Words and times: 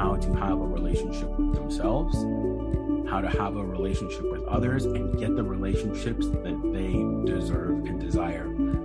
how 0.00 0.16
to 0.16 0.32
have 0.32 0.58
a 0.58 0.66
relationship 0.66 1.28
with 1.38 1.52
themselves, 1.52 2.16
how 3.10 3.20
to 3.20 3.28
have 3.28 3.56
a 3.56 3.62
relationship 3.62 4.32
with 4.32 4.42
others, 4.44 4.86
and 4.86 5.18
get 5.18 5.36
the 5.36 5.42
relationships 5.42 6.26
that 6.26 6.58
they 6.72 7.30
deserve 7.30 7.84
and 7.84 8.00
desire. 8.00 8.44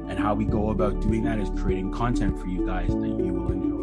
And 0.10 0.20
how 0.20 0.36
we 0.36 0.44
go 0.44 0.72
about 0.72 1.00
doing 1.00 1.24
that 1.24 1.40
is 1.40 1.50
creating 1.62 1.94
content 1.94 2.38
for 2.38 2.48
you 2.48 2.68
guys 2.68 2.90
that 2.90 3.08
you 3.08 3.34
will 3.34 3.52
enjoy 3.52 3.76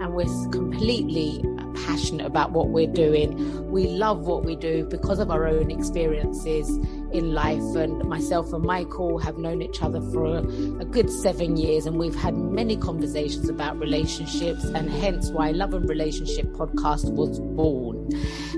and 0.00 0.14
we're 0.14 0.24
completely 0.50 1.44
passionate 1.74 2.26
about 2.26 2.52
what 2.52 2.68
we're 2.68 2.86
doing. 2.86 3.70
We 3.70 3.86
love 3.86 4.26
what 4.26 4.44
we 4.44 4.56
do 4.56 4.84
because 4.84 5.18
of 5.18 5.30
our 5.30 5.46
own 5.46 5.70
experiences 5.70 6.68
in 7.12 7.32
life. 7.32 7.62
And 7.76 8.04
myself 8.08 8.52
and 8.52 8.64
Michael 8.64 9.18
have 9.18 9.38
known 9.38 9.62
each 9.62 9.82
other 9.82 10.00
for 10.00 10.26
a, 10.26 10.38
a, 10.38 10.84
good 10.84 11.10
seven 11.10 11.56
years, 11.56 11.86
and 11.86 11.98
we've 11.98 12.14
had 12.14 12.36
many 12.36 12.76
conversations 12.76 13.48
about 13.48 13.78
relationships, 13.78 14.64
and 14.64 14.90
hence 14.90 15.30
why 15.30 15.50
Love 15.50 15.74
and 15.74 15.88
Relationship 15.88 16.46
podcast 16.46 17.10
was 17.12 17.40
born. 17.40 18.08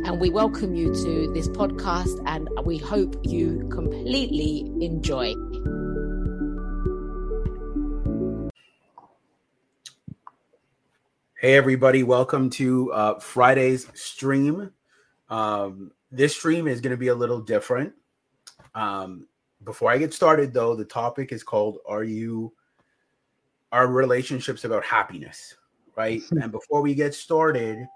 And 0.04 0.20
we 0.20 0.30
welcome 0.30 0.74
you 0.74 0.94
to 0.94 1.32
this 1.32 1.48
podcast, 1.48 2.22
and 2.26 2.48
we 2.64 2.78
hope 2.78 3.16
you 3.22 3.68
completely 3.70 4.70
enjoy. 4.80 5.34
Hey, 11.42 11.56
everybody, 11.56 12.04
welcome 12.04 12.50
to 12.50 12.92
uh, 12.92 13.18
Friday's 13.18 13.88
stream. 13.94 14.70
Um, 15.28 15.90
this 16.12 16.36
stream 16.36 16.68
is 16.68 16.80
going 16.80 16.92
to 16.92 16.96
be 16.96 17.08
a 17.08 17.14
little 17.16 17.40
different. 17.40 17.94
Um, 18.76 19.26
before 19.64 19.90
I 19.90 19.98
get 19.98 20.14
started, 20.14 20.54
though, 20.54 20.76
the 20.76 20.84
topic 20.84 21.32
is 21.32 21.42
called 21.42 21.78
Are 21.84 22.04
You, 22.04 22.52
Are 23.72 23.88
Relationships 23.88 24.62
About 24.62 24.84
Happiness? 24.84 25.56
Right. 25.96 26.22
and 26.30 26.52
before 26.52 26.80
we 26.80 26.94
get 26.94 27.12
started, 27.12 27.88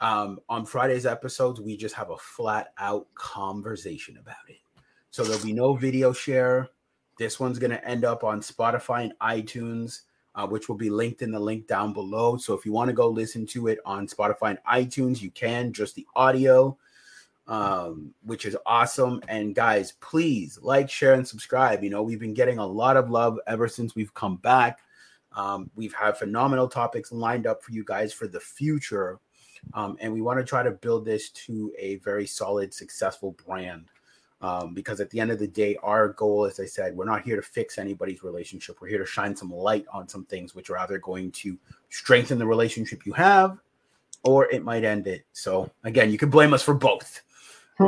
um, 0.00 0.38
on 0.48 0.64
Friday's 0.64 1.04
episodes, 1.04 1.60
we 1.60 1.76
just 1.76 1.96
have 1.96 2.10
a 2.10 2.16
flat 2.16 2.68
out 2.78 3.12
conversation 3.16 4.18
about 4.18 4.36
it. 4.48 4.58
So 5.10 5.24
there'll 5.24 5.44
be 5.44 5.52
no 5.52 5.74
video 5.74 6.12
share. 6.12 6.68
This 7.18 7.40
one's 7.40 7.58
going 7.58 7.72
to 7.72 7.84
end 7.84 8.04
up 8.04 8.22
on 8.22 8.40
Spotify 8.40 9.02
and 9.02 9.14
iTunes 9.20 10.02
uh, 10.34 10.46
which 10.46 10.68
will 10.68 10.76
be 10.76 10.90
linked 10.90 11.22
in 11.22 11.30
the 11.30 11.38
link 11.38 11.66
down 11.66 11.92
below. 11.92 12.36
So 12.36 12.54
if 12.54 12.64
you 12.66 12.72
want 12.72 12.88
to 12.88 12.94
go 12.94 13.08
listen 13.08 13.46
to 13.46 13.68
it 13.68 13.78
on 13.84 14.08
Spotify 14.08 14.50
and 14.50 14.58
iTunes, 14.68 15.22
you 15.22 15.30
can 15.30 15.72
just 15.72 15.94
the 15.94 16.06
audio, 16.16 16.76
um, 17.46 18.12
which 18.24 18.44
is 18.44 18.56
awesome. 18.66 19.20
And 19.28 19.54
guys, 19.54 19.92
please 20.00 20.58
like, 20.62 20.90
share, 20.90 21.14
and 21.14 21.26
subscribe. 21.26 21.84
You 21.84 21.90
know, 21.90 22.02
we've 22.02 22.20
been 22.20 22.34
getting 22.34 22.58
a 22.58 22.66
lot 22.66 22.96
of 22.96 23.10
love 23.10 23.38
ever 23.46 23.68
since 23.68 23.94
we've 23.94 24.14
come 24.14 24.36
back. 24.36 24.80
Um, 25.36 25.70
we've 25.74 25.94
had 25.94 26.16
phenomenal 26.16 26.68
topics 26.68 27.12
lined 27.12 27.46
up 27.46 27.62
for 27.62 27.72
you 27.72 27.84
guys 27.84 28.12
for 28.12 28.26
the 28.26 28.40
future. 28.40 29.18
Um, 29.72 29.96
and 30.00 30.12
we 30.12 30.20
want 30.20 30.38
to 30.38 30.44
try 30.44 30.62
to 30.62 30.70
build 30.70 31.04
this 31.04 31.30
to 31.30 31.72
a 31.78 31.96
very 31.96 32.26
solid, 32.26 32.74
successful 32.74 33.36
brand. 33.46 33.86
Um, 34.44 34.74
because 34.74 35.00
at 35.00 35.08
the 35.08 35.20
end 35.20 35.30
of 35.30 35.38
the 35.38 35.46
day, 35.46 35.78
our 35.82 36.08
goal, 36.08 36.44
as 36.44 36.60
I 36.60 36.66
said, 36.66 36.94
we're 36.94 37.06
not 37.06 37.22
here 37.22 37.36
to 37.36 37.40
fix 37.40 37.78
anybody's 37.78 38.22
relationship. 38.22 38.76
We're 38.78 38.88
here 38.88 38.98
to 38.98 39.06
shine 39.06 39.34
some 39.34 39.50
light 39.50 39.86
on 39.90 40.06
some 40.06 40.26
things 40.26 40.54
which 40.54 40.68
are 40.68 40.76
either 40.80 40.98
going 40.98 41.32
to 41.32 41.56
strengthen 41.88 42.38
the 42.38 42.44
relationship 42.44 43.06
you 43.06 43.14
have 43.14 43.56
or 44.22 44.50
it 44.50 44.62
might 44.62 44.84
end 44.84 45.06
it. 45.06 45.24
So, 45.32 45.70
again, 45.82 46.10
you 46.10 46.18
can 46.18 46.28
blame 46.28 46.52
us 46.52 46.62
for 46.62 46.74
both. 46.74 47.22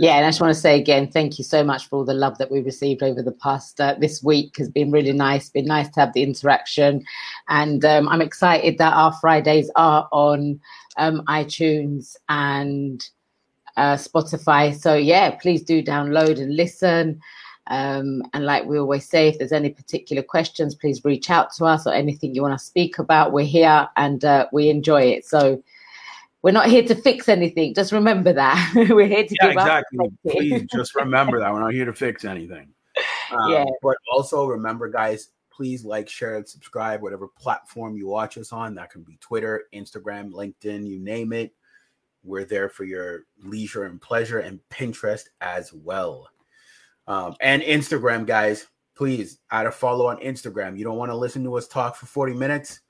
yeah, 0.00 0.16
and 0.16 0.26
I 0.26 0.30
just 0.30 0.40
want 0.40 0.52
to 0.52 0.60
say 0.60 0.80
again, 0.80 1.12
thank 1.12 1.38
you 1.38 1.44
so 1.44 1.62
much 1.62 1.88
for 1.88 2.00
all 2.00 2.04
the 2.04 2.12
love 2.12 2.38
that 2.38 2.50
we 2.50 2.60
received 2.60 3.04
over 3.04 3.22
the 3.22 3.30
past 3.30 3.80
uh, 3.80 3.94
this 4.00 4.24
week. 4.24 4.56
Has 4.58 4.68
been 4.68 4.90
really 4.90 5.12
nice. 5.12 5.48
Been 5.48 5.66
nice 5.66 5.88
to 5.90 6.00
have 6.00 6.12
the 6.12 6.24
interaction, 6.24 7.04
and 7.48 7.84
um, 7.84 8.08
I'm 8.08 8.20
excited 8.20 8.78
that 8.78 8.92
our 8.92 9.12
Fridays 9.12 9.70
are 9.76 10.08
on 10.12 10.60
um, 10.98 11.22
iTunes 11.26 12.16
and 12.28 13.08
uh, 13.76 13.94
Spotify. 13.94 14.74
So 14.74 14.94
yeah, 14.94 15.30
please 15.30 15.62
do 15.62 15.82
download 15.82 16.40
and 16.40 16.56
listen. 16.56 17.20
Um, 17.68 18.22
and 18.32 18.44
like 18.44 18.64
we 18.64 18.78
always 18.78 19.08
say, 19.08 19.28
if 19.28 19.38
there's 19.38 19.52
any 19.52 19.70
particular 19.70 20.22
questions, 20.22 20.74
please 20.74 21.04
reach 21.04 21.30
out 21.30 21.52
to 21.54 21.64
us 21.64 21.86
or 21.86 21.92
anything 21.92 22.34
you 22.34 22.42
want 22.42 22.58
to 22.58 22.64
speak 22.64 22.98
about. 22.98 23.32
We're 23.32 23.44
here 23.44 23.88
and 23.96 24.24
uh, 24.24 24.46
we 24.52 24.70
enjoy 24.70 25.02
it. 25.02 25.26
So 25.26 25.62
we're 26.42 26.52
not 26.52 26.68
here 26.68 26.84
to 26.84 26.94
fix 26.94 27.28
anything. 27.28 27.74
Just 27.74 27.92
remember 27.92 28.32
that 28.32 28.72
we're 28.90 29.06
here 29.06 29.26
to 29.26 29.36
yeah, 29.42 29.50
exactly. 29.50 30.10
Please 30.28 30.64
just 30.74 30.94
remember 30.94 31.40
that 31.40 31.52
we're 31.52 31.60
not 31.60 31.72
here 31.72 31.86
to 31.86 31.92
fix 31.92 32.24
anything. 32.24 32.68
Um, 33.32 33.50
yeah. 33.50 33.64
But 33.82 33.96
also 34.12 34.46
remember, 34.46 34.88
guys, 34.88 35.30
please 35.50 35.84
like, 35.84 36.08
share, 36.08 36.36
and 36.36 36.48
subscribe. 36.48 37.02
Whatever 37.02 37.26
platform 37.26 37.96
you 37.96 38.06
watch 38.06 38.38
us 38.38 38.52
on, 38.52 38.76
that 38.76 38.90
can 38.90 39.02
be 39.02 39.16
Twitter, 39.20 39.64
Instagram, 39.74 40.30
LinkedIn, 40.30 40.86
you 40.86 41.00
name 41.00 41.32
it. 41.32 41.52
We're 42.26 42.44
there 42.44 42.68
for 42.68 42.84
your 42.84 43.24
leisure 43.42 43.84
and 43.84 44.00
pleasure, 44.00 44.40
and 44.40 44.60
Pinterest 44.70 45.24
as 45.40 45.72
well. 45.72 46.28
Um, 47.06 47.36
and 47.40 47.62
Instagram, 47.62 48.26
guys, 48.26 48.66
please 48.96 49.38
add 49.50 49.66
a 49.66 49.70
follow 49.70 50.06
on 50.06 50.18
Instagram. 50.18 50.76
You 50.76 50.84
don't 50.84 50.96
want 50.96 51.10
to 51.10 51.16
listen 51.16 51.44
to 51.44 51.56
us 51.56 51.68
talk 51.68 51.96
for 51.96 52.06
40 52.06 52.34
minutes. 52.34 52.80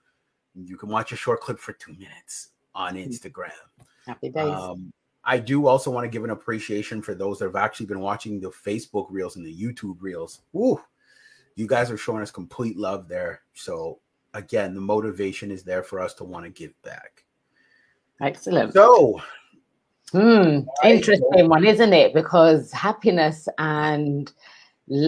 You 0.55 0.77
can 0.77 0.89
watch 0.89 1.13
a 1.13 1.17
short 1.17 1.41
clip 1.41 1.59
for 1.59 1.75
two 1.75 1.93
minutes 1.93 2.51
on 2.75 2.95
mm-hmm. 2.95 3.11
Instagram. 3.11 3.51
Happy 4.07 4.31
days. 4.31 4.47
Um, 4.47 4.93
I 5.25 5.39
do 5.39 5.67
also 5.67 5.91
want 5.91 6.05
to 6.05 6.09
give 6.09 6.23
an 6.23 6.31
appreciation 6.31 7.03
for 7.03 7.15
those 7.15 7.41
that 7.41 7.47
have 7.47 7.57
actually 7.57 7.87
been 7.87 8.01
watching 8.01 8.41
the 8.41 8.51
Facebook 8.51 9.09
reels 9.11 9.37
and 9.37 9.45
the 9.45 9.55
YouTube 9.55 9.97
reels. 10.01 10.43
Ooh, 10.55 10.81
you 11.57 11.67
guys 11.67 11.91
are 11.91 11.97
showing 11.97 12.23
us 12.23 12.31
complete 12.31 12.79
love 12.79 13.09
there. 13.09 13.43
So 13.55 13.99
again, 14.35 14.75
the 14.75 14.81
motivation 14.81 15.51
is 15.51 15.65
there 15.65 15.83
for 15.83 16.01
us 16.01 16.15
to 16.15 16.25
want 16.25 16.45
to 16.45 16.51
give 16.51 16.81
back. 16.83 17.25
Excellent. 18.21 18.73
So, 18.73 19.21
hmm, 20.13 20.61
interesting 20.85 21.49
one, 21.49 21.67
isn't 21.67 21.93
it? 21.93 22.15
Because 22.15 22.73
happiness 22.73 23.49
and 23.59 24.33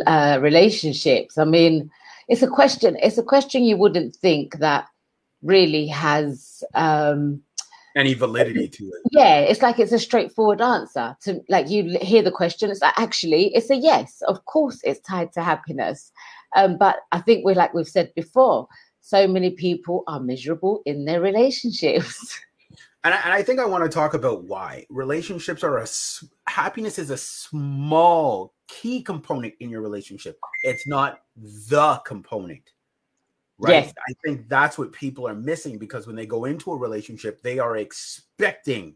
uh, 0.06 0.38
relationships. 0.41 1.38
I 1.38 1.44
mean, 1.44 1.91
it's 2.28 2.42
a 2.42 2.48
question. 2.48 2.96
It's 3.02 3.19
a 3.19 3.22
question 3.22 3.64
you 3.64 3.76
wouldn't 3.76 4.14
think 4.16 4.58
that 4.58 4.86
really 5.42 5.86
has 5.86 6.62
um, 6.74 7.42
any 7.96 8.14
validity 8.14 8.69
to 8.69 8.84
it. 8.84 9.02
Yeah, 9.10 9.40
it's 9.40 9.62
like 9.62 9.78
it's 9.78 9.92
a 9.92 9.98
straightforward 9.98 10.60
answer 10.60 11.16
to 11.22 11.40
like 11.48 11.69
you 11.69 11.98
hear 12.00 12.22
the 12.22 12.30
question. 12.30 12.70
It's 12.70 12.82
like 12.82 12.98
actually 12.98 13.54
it's 13.54 13.70
a 13.70 13.76
yes. 13.76 14.22
Of 14.28 14.44
course, 14.44 14.80
it's 14.84 15.00
tied 15.00 15.32
to 15.32 15.42
happiness. 15.42 16.12
Um, 16.56 16.78
but 16.78 16.96
I 17.12 17.20
think 17.20 17.44
we're 17.44 17.54
like 17.54 17.75
we've 17.75 17.88
said 17.88 18.12
before. 18.14 18.69
So 19.00 19.26
many 19.26 19.50
people 19.50 20.04
are 20.06 20.20
miserable 20.20 20.82
in 20.84 21.06
their 21.06 21.20
relationships. 21.20 22.40
and 23.08 23.14
I, 23.14 23.20
and 23.24 23.32
I 23.32 23.42
think 23.42 23.58
I 23.58 23.64
want 23.64 23.84
to 23.84 23.88
talk 23.88 24.12
about 24.12 24.44
why 24.44 24.84
relationships 24.91 25.64
are 25.64 25.78
a 25.78 25.86
happiness 26.46 26.98
is 26.98 27.08
a 27.08 27.16
small 27.16 28.52
key 28.66 29.02
component 29.02 29.54
in 29.60 29.70
your 29.70 29.80
relationship. 29.80 30.38
It's 30.62 30.86
not 30.86 31.22
the 31.34 32.02
component. 32.04 32.72
Right. 33.58 33.84
Yes. 33.84 33.94
I 34.08 34.12
think 34.22 34.46
that's 34.50 34.76
what 34.76 34.92
people 34.92 35.26
are 35.26 35.34
missing 35.34 35.78
because 35.78 36.06
when 36.06 36.16
they 36.16 36.26
go 36.26 36.44
into 36.44 36.70
a 36.70 36.76
relationship, 36.76 37.40
they 37.40 37.58
are 37.58 37.78
expecting 37.78 38.94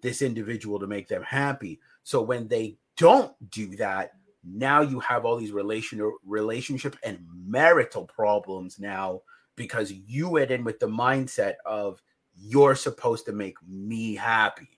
this 0.00 0.22
individual 0.22 0.78
to 0.80 0.86
make 0.86 1.06
them 1.06 1.22
happy. 1.22 1.78
So 2.04 2.22
when 2.22 2.48
they 2.48 2.78
don't 2.96 3.34
do 3.50 3.76
that, 3.76 4.12
now 4.42 4.80
you 4.80 4.98
have 5.00 5.26
all 5.26 5.36
these 5.36 5.52
relational 5.52 6.14
relationship 6.24 6.96
and 7.04 7.18
marital 7.46 8.06
problems 8.06 8.78
now 8.80 9.20
because 9.56 9.92
you 9.92 10.30
went 10.30 10.50
in 10.50 10.64
with 10.64 10.80
the 10.80 10.88
mindset 10.88 11.56
of 11.66 12.02
you're 12.42 12.74
supposed 12.74 13.24
to 13.26 13.32
make 13.32 13.56
me 13.68 14.14
happy. 14.14 14.68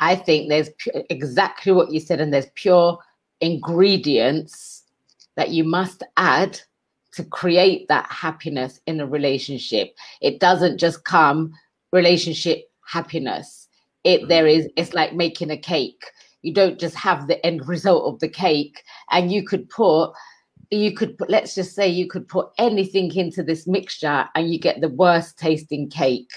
I 0.00 0.14
think 0.14 0.48
there's 0.48 0.68
exactly 1.10 1.72
what 1.72 1.90
you 1.90 2.00
said, 2.00 2.20
and 2.20 2.32
there's 2.32 2.50
pure 2.54 2.98
ingredients 3.40 4.84
that 5.36 5.50
you 5.50 5.64
must 5.64 6.02
add 6.16 6.60
to 7.12 7.24
create 7.24 7.88
that 7.88 8.06
happiness 8.10 8.80
in 8.86 9.00
a 9.00 9.06
relationship. 9.06 9.96
It 10.20 10.38
doesn't 10.38 10.78
just 10.78 11.04
come 11.04 11.52
relationship 11.92 12.70
happiness. 12.86 13.68
It 14.04 14.20
mm-hmm. 14.20 14.28
there 14.28 14.46
is 14.46 14.68
it's 14.76 14.94
like 14.94 15.14
making 15.14 15.50
a 15.50 15.56
cake. 15.56 16.04
You 16.42 16.52
don't 16.52 16.78
just 16.78 16.94
have 16.94 17.26
the 17.26 17.44
end 17.44 17.66
result 17.66 18.12
of 18.12 18.20
the 18.20 18.28
cake, 18.28 18.82
and 19.10 19.32
you 19.32 19.44
could 19.44 19.68
put 19.68 20.12
you 20.70 20.92
could 20.92 21.16
put, 21.16 21.30
let's 21.30 21.54
just 21.54 21.74
say 21.74 21.88
you 21.88 22.06
could 22.06 22.28
put 22.28 22.50
anything 22.58 23.14
into 23.14 23.42
this 23.42 23.66
mixture 23.66 24.28
and 24.34 24.52
you 24.52 24.58
get 24.58 24.82
the 24.82 24.90
worst 24.90 25.38
tasting 25.38 25.88
cake 25.88 26.30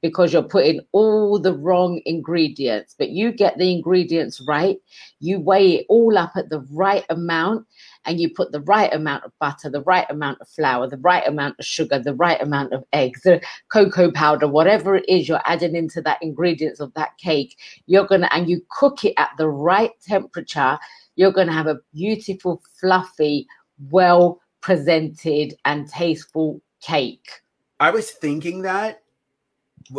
because 0.00 0.32
you're 0.32 0.42
putting 0.42 0.80
all 0.92 1.38
the 1.38 1.52
wrong 1.52 2.00
ingredients 2.06 2.94
but 2.98 3.10
you 3.10 3.32
get 3.32 3.56
the 3.58 3.72
ingredients 3.72 4.40
right 4.40 4.78
you 5.20 5.40
weigh 5.40 5.76
it 5.76 5.86
all 5.88 6.16
up 6.16 6.32
at 6.36 6.50
the 6.50 6.60
right 6.70 7.04
amount 7.10 7.66
and 8.04 8.20
you 8.20 8.30
put 8.30 8.52
the 8.52 8.60
right 8.62 8.92
amount 8.94 9.24
of 9.24 9.32
butter 9.40 9.70
the 9.70 9.82
right 9.82 10.06
amount 10.10 10.38
of 10.40 10.48
flour 10.48 10.88
the 10.88 10.96
right 10.98 11.26
amount 11.26 11.54
of 11.58 11.64
sugar 11.64 11.98
the 11.98 12.14
right 12.14 12.40
amount 12.40 12.72
of 12.72 12.84
eggs 12.92 13.22
the 13.22 13.40
cocoa 13.72 14.10
powder 14.10 14.46
whatever 14.46 14.96
it 14.96 15.08
is 15.08 15.28
you're 15.28 15.42
adding 15.46 15.74
into 15.74 16.00
that 16.00 16.18
ingredients 16.22 16.80
of 16.80 16.92
that 16.94 17.16
cake 17.18 17.56
you're 17.86 18.06
to 18.06 18.34
and 18.34 18.48
you 18.48 18.60
cook 18.70 19.04
it 19.04 19.14
at 19.16 19.30
the 19.38 19.48
right 19.48 19.92
temperature 20.06 20.78
you're 21.16 21.32
to 21.32 21.52
have 21.52 21.66
a 21.66 21.80
beautiful 21.92 22.62
fluffy 22.80 23.46
well 23.90 24.40
presented 24.60 25.54
and 25.64 25.88
tasteful 25.88 26.60
cake. 26.80 27.28
I 27.80 27.90
was 27.90 28.10
thinking 28.10 28.62
that 28.62 29.02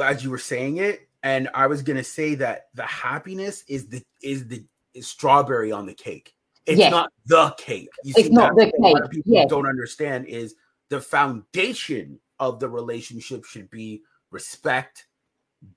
as 0.03 0.23
you 0.23 0.29
were 0.29 0.37
saying 0.37 0.77
it, 0.77 1.07
and 1.23 1.49
I 1.53 1.67
was 1.67 1.81
gonna 1.81 2.03
say 2.03 2.35
that 2.35 2.67
the 2.73 2.83
happiness 2.83 3.63
is 3.67 3.87
the 3.87 4.01
is 4.21 4.47
the 4.47 4.63
is 4.93 5.07
strawberry 5.07 5.71
on 5.71 5.85
the 5.85 5.93
cake. 5.93 6.33
It's 6.65 6.79
yes. 6.79 6.91
not 6.91 7.11
the 7.25 7.55
cake. 7.57 7.89
You 8.03 8.13
it's 8.17 8.29
not 8.29 8.55
the 8.55 8.65
cake. 8.65 9.09
people 9.09 9.33
yes. 9.33 9.49
don't 9.49 9.67
understand 9.67 10.25
is 10.27 10.55
the 10.89 11.01
foundation 11.01 12.19
of 12.39 12.59
the 12.59 12.69
relationship 12.69 13.45
should 13.45 13.69
be 13.69 14.01
respect, 14.31 15.07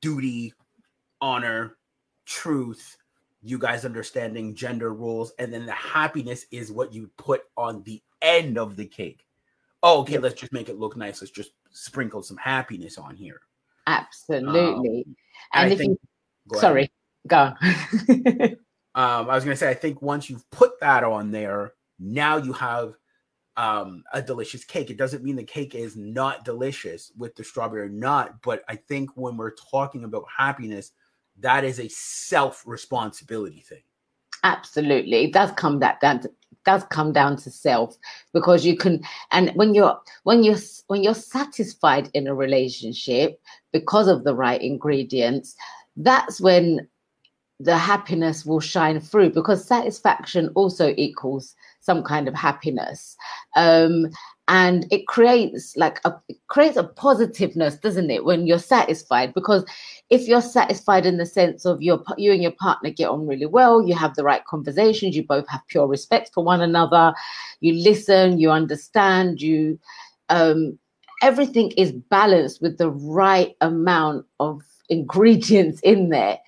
duty, 0.01 0.53
honor, 1.21 1.77
truth, 2.27 2.97
you 3.43 3.59
guys 3.59 3.85
understanding 3.85 4.55
gender 4.55 4.93
rules, 4.93 5.33
and 5.39 5.53
then 5.53 5.67
the 5.67 5.73
happiness 5.73 6.47
is 6.51 6.71
what 6.71 6.93
you 6.93 7.11
put 7.17 7.43
on 7.57 7.83
the 7.83 8.03
end 8.21 8.59
of 8.59 8.77
the 8.77 8.87
cake. 8.87 9.27
Oh, 9.83 10.01
okay, 10.03 10.19
let's 10.19 10.41
just 10.41 10.53
make 10.53 10.69
it 10.69 10.79
look 10.79 10.97
nice. 10.97 11.21
Let's 11.21 11.33
just 11.33 11.53
sprinkle 11.71 12.23
some 12.23 12.37
happiness 12.37 12.99
on 12.99 13.17
here. 13.17 13.41
Absolutely. 13.87 14.61
Um, 14.61 15.15
and, 15.53 15.65
and 15.65 15.73
if 15.73 15.79
think, 15.79 15.91
you, 15.91 16.09
go 16.49 16.61
sorry, 16.61 16.93
go 17.27 17.37
on. 17.37 17.57
um, 18.95 19.31
I 19.31 19.35
was 19.35 19.45
gonna 19.45 19.57
say, 19.57 19.71
I 19.71 19.75
think 19.75 20.03
once 20.03 20.31
you've 20.31 20.49
put 20.51 20.79
that 20.81 21.05
on 21.05 21.31
there, 21.31 21.75
now 21.99 22.37
you 22.37 22.53
have 22.53 22.95
um 23.57 24.03
a 24.13 24.23
delicious 24.23 24.65
cake. 24.65 24.91
It 24.91 24.97
doesn't 24.97 25.23
mean 25.23 25.37
the 25.37 25.45
cake 25.45 25.75
is 25.75 25.97
not 25.97 26.45
delicious 26.45 27.13
with 27.17 27.35
the 27.35 27.45
strawberry 27.45 27.83
or 27.83 27.89
not, 27.89 28.41
but 28.43 28.63
I 28.69 28.77
think 28.77 29.11
when 29.15 29.37
we're 29.37 29.55
talking 29.71 30.05
about 30.05 30.25
happiness, 30.37 30.93
that 31.41 31.65
is 31.65 31.81
a 31.81 31.89
self 31.89 32.63
responsibility 32.67 33.61
thing. 33.61 33.83
Absolutely, 34.45 35.25
it 35.25 35.33
does 35.33 35.51
come 35.53 35.79
that 35.81 36.01
down 36.01 36.21
to, 36.21 36.31
does 36.65 36.85
come 36.85 37.13
down 37.13 37.37
to 37.37 37.51
self 37.51 37.97
because 38.33 38.65
you 38.65 38.77
can 38.77 39.03
and 39.31 39.51
when 39.55 39.75
you're 39.75 39.99
when 40.25 40.43
you're 40.43 40.59
when 40.89 41.03
you're 41.03 41.15
satisfied 41.15 42.09
in 42.15 42.27
a 42.27 42.35
relationship 42.35 43.41
because 43.73 44.09
of 44.09 44.25
the 44.25 44.35
right 44.35 44.61
ingredients 44.63 45.57
that's 45.97 46.41
when 46.41 46.87
the 47.61 47.77
happiness 47.77 48.45
will 48.45 48.61
shine 48.61 48.99
through 48.99 49.31
because 49.31 49.65
satisfaction 49.65 50.51
also 50.55 50.93
equals 50.97 51.55
some 51.81 52.03
kind 52.03 52.27
of 52.27 52.35
happiness 52.35 53.17
um, 53.57 54.09
and 54.49 54.87
it 54.91 55.07
creates 55.07 55.77
like 55.77 56.01
a 56.05 56.13
creates 56.49 56.77
a 56.77 56.85
positiveness 56.85 57.77
doesn't 57.77 58.11
it 58.11 58.25
when 58.25 58.47
you're 58.47 58.59
satisfied? 58.59 59.33
Because 59.35 59.65
if 60.13 60.29
you're 60.29 60.43
satisfied 60.43 61.07
in 61.07 61.17
the 61.17 61.25
sense 61.25 61.65
of 61.65 61.81
your 61.81 62.03
you 62.19 62.33
and 62.33 62.43
your 62.43 62.53
partner 62.53 62.91
get 62.91 63.09
on 63.09 63.27
really 63.27 63.47
well 63.47 63.87
you 63.87 63.95
have 63.95 64.15
the 64.15 64.23
right 64.23 64.45
conversations 64.45 65.17
you 65.17 65.27
both 65.27 65.49
have 65.49 65.67
pure 65.69 65.87
respect 65.87 66.31
for 66.35 66.45
one 66.45 66.61
another 66.61 67.15
you 67.61 67.73
listen 67.73 68.39
you 68.39 68.51
understand 68.51 69.41
you 69.41 69.79
um, 70.29 70.79
everything 71.23 71.71
is 71.79 71.93
balanced 71.93 72.61
with 72.61 72.77
the 72.77 72.91
right 72.91 73.57
amount 73.63 74.27
of 74.39 74.61
ingredients 74.91 75.81
in 75.81 76.11
there 76.11 76.39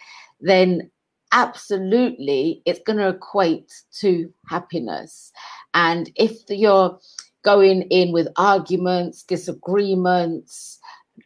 then 0.42 0.90
absolutely 1.32 2.60
it's 2.66 2.80
going 2.86 2.98
to 2.98 3.08
equate 3.08 3.72
to 3.90 4.30
happiness 4.46 5.32
and 5.75 6.11
if 6.17 6.38
you're 6.49 6.99
going 7.44 7.82
in 7.82 8.12
with 8.12 8.29
arguments, 8.37 9.23
disagreements, 9.23 10.79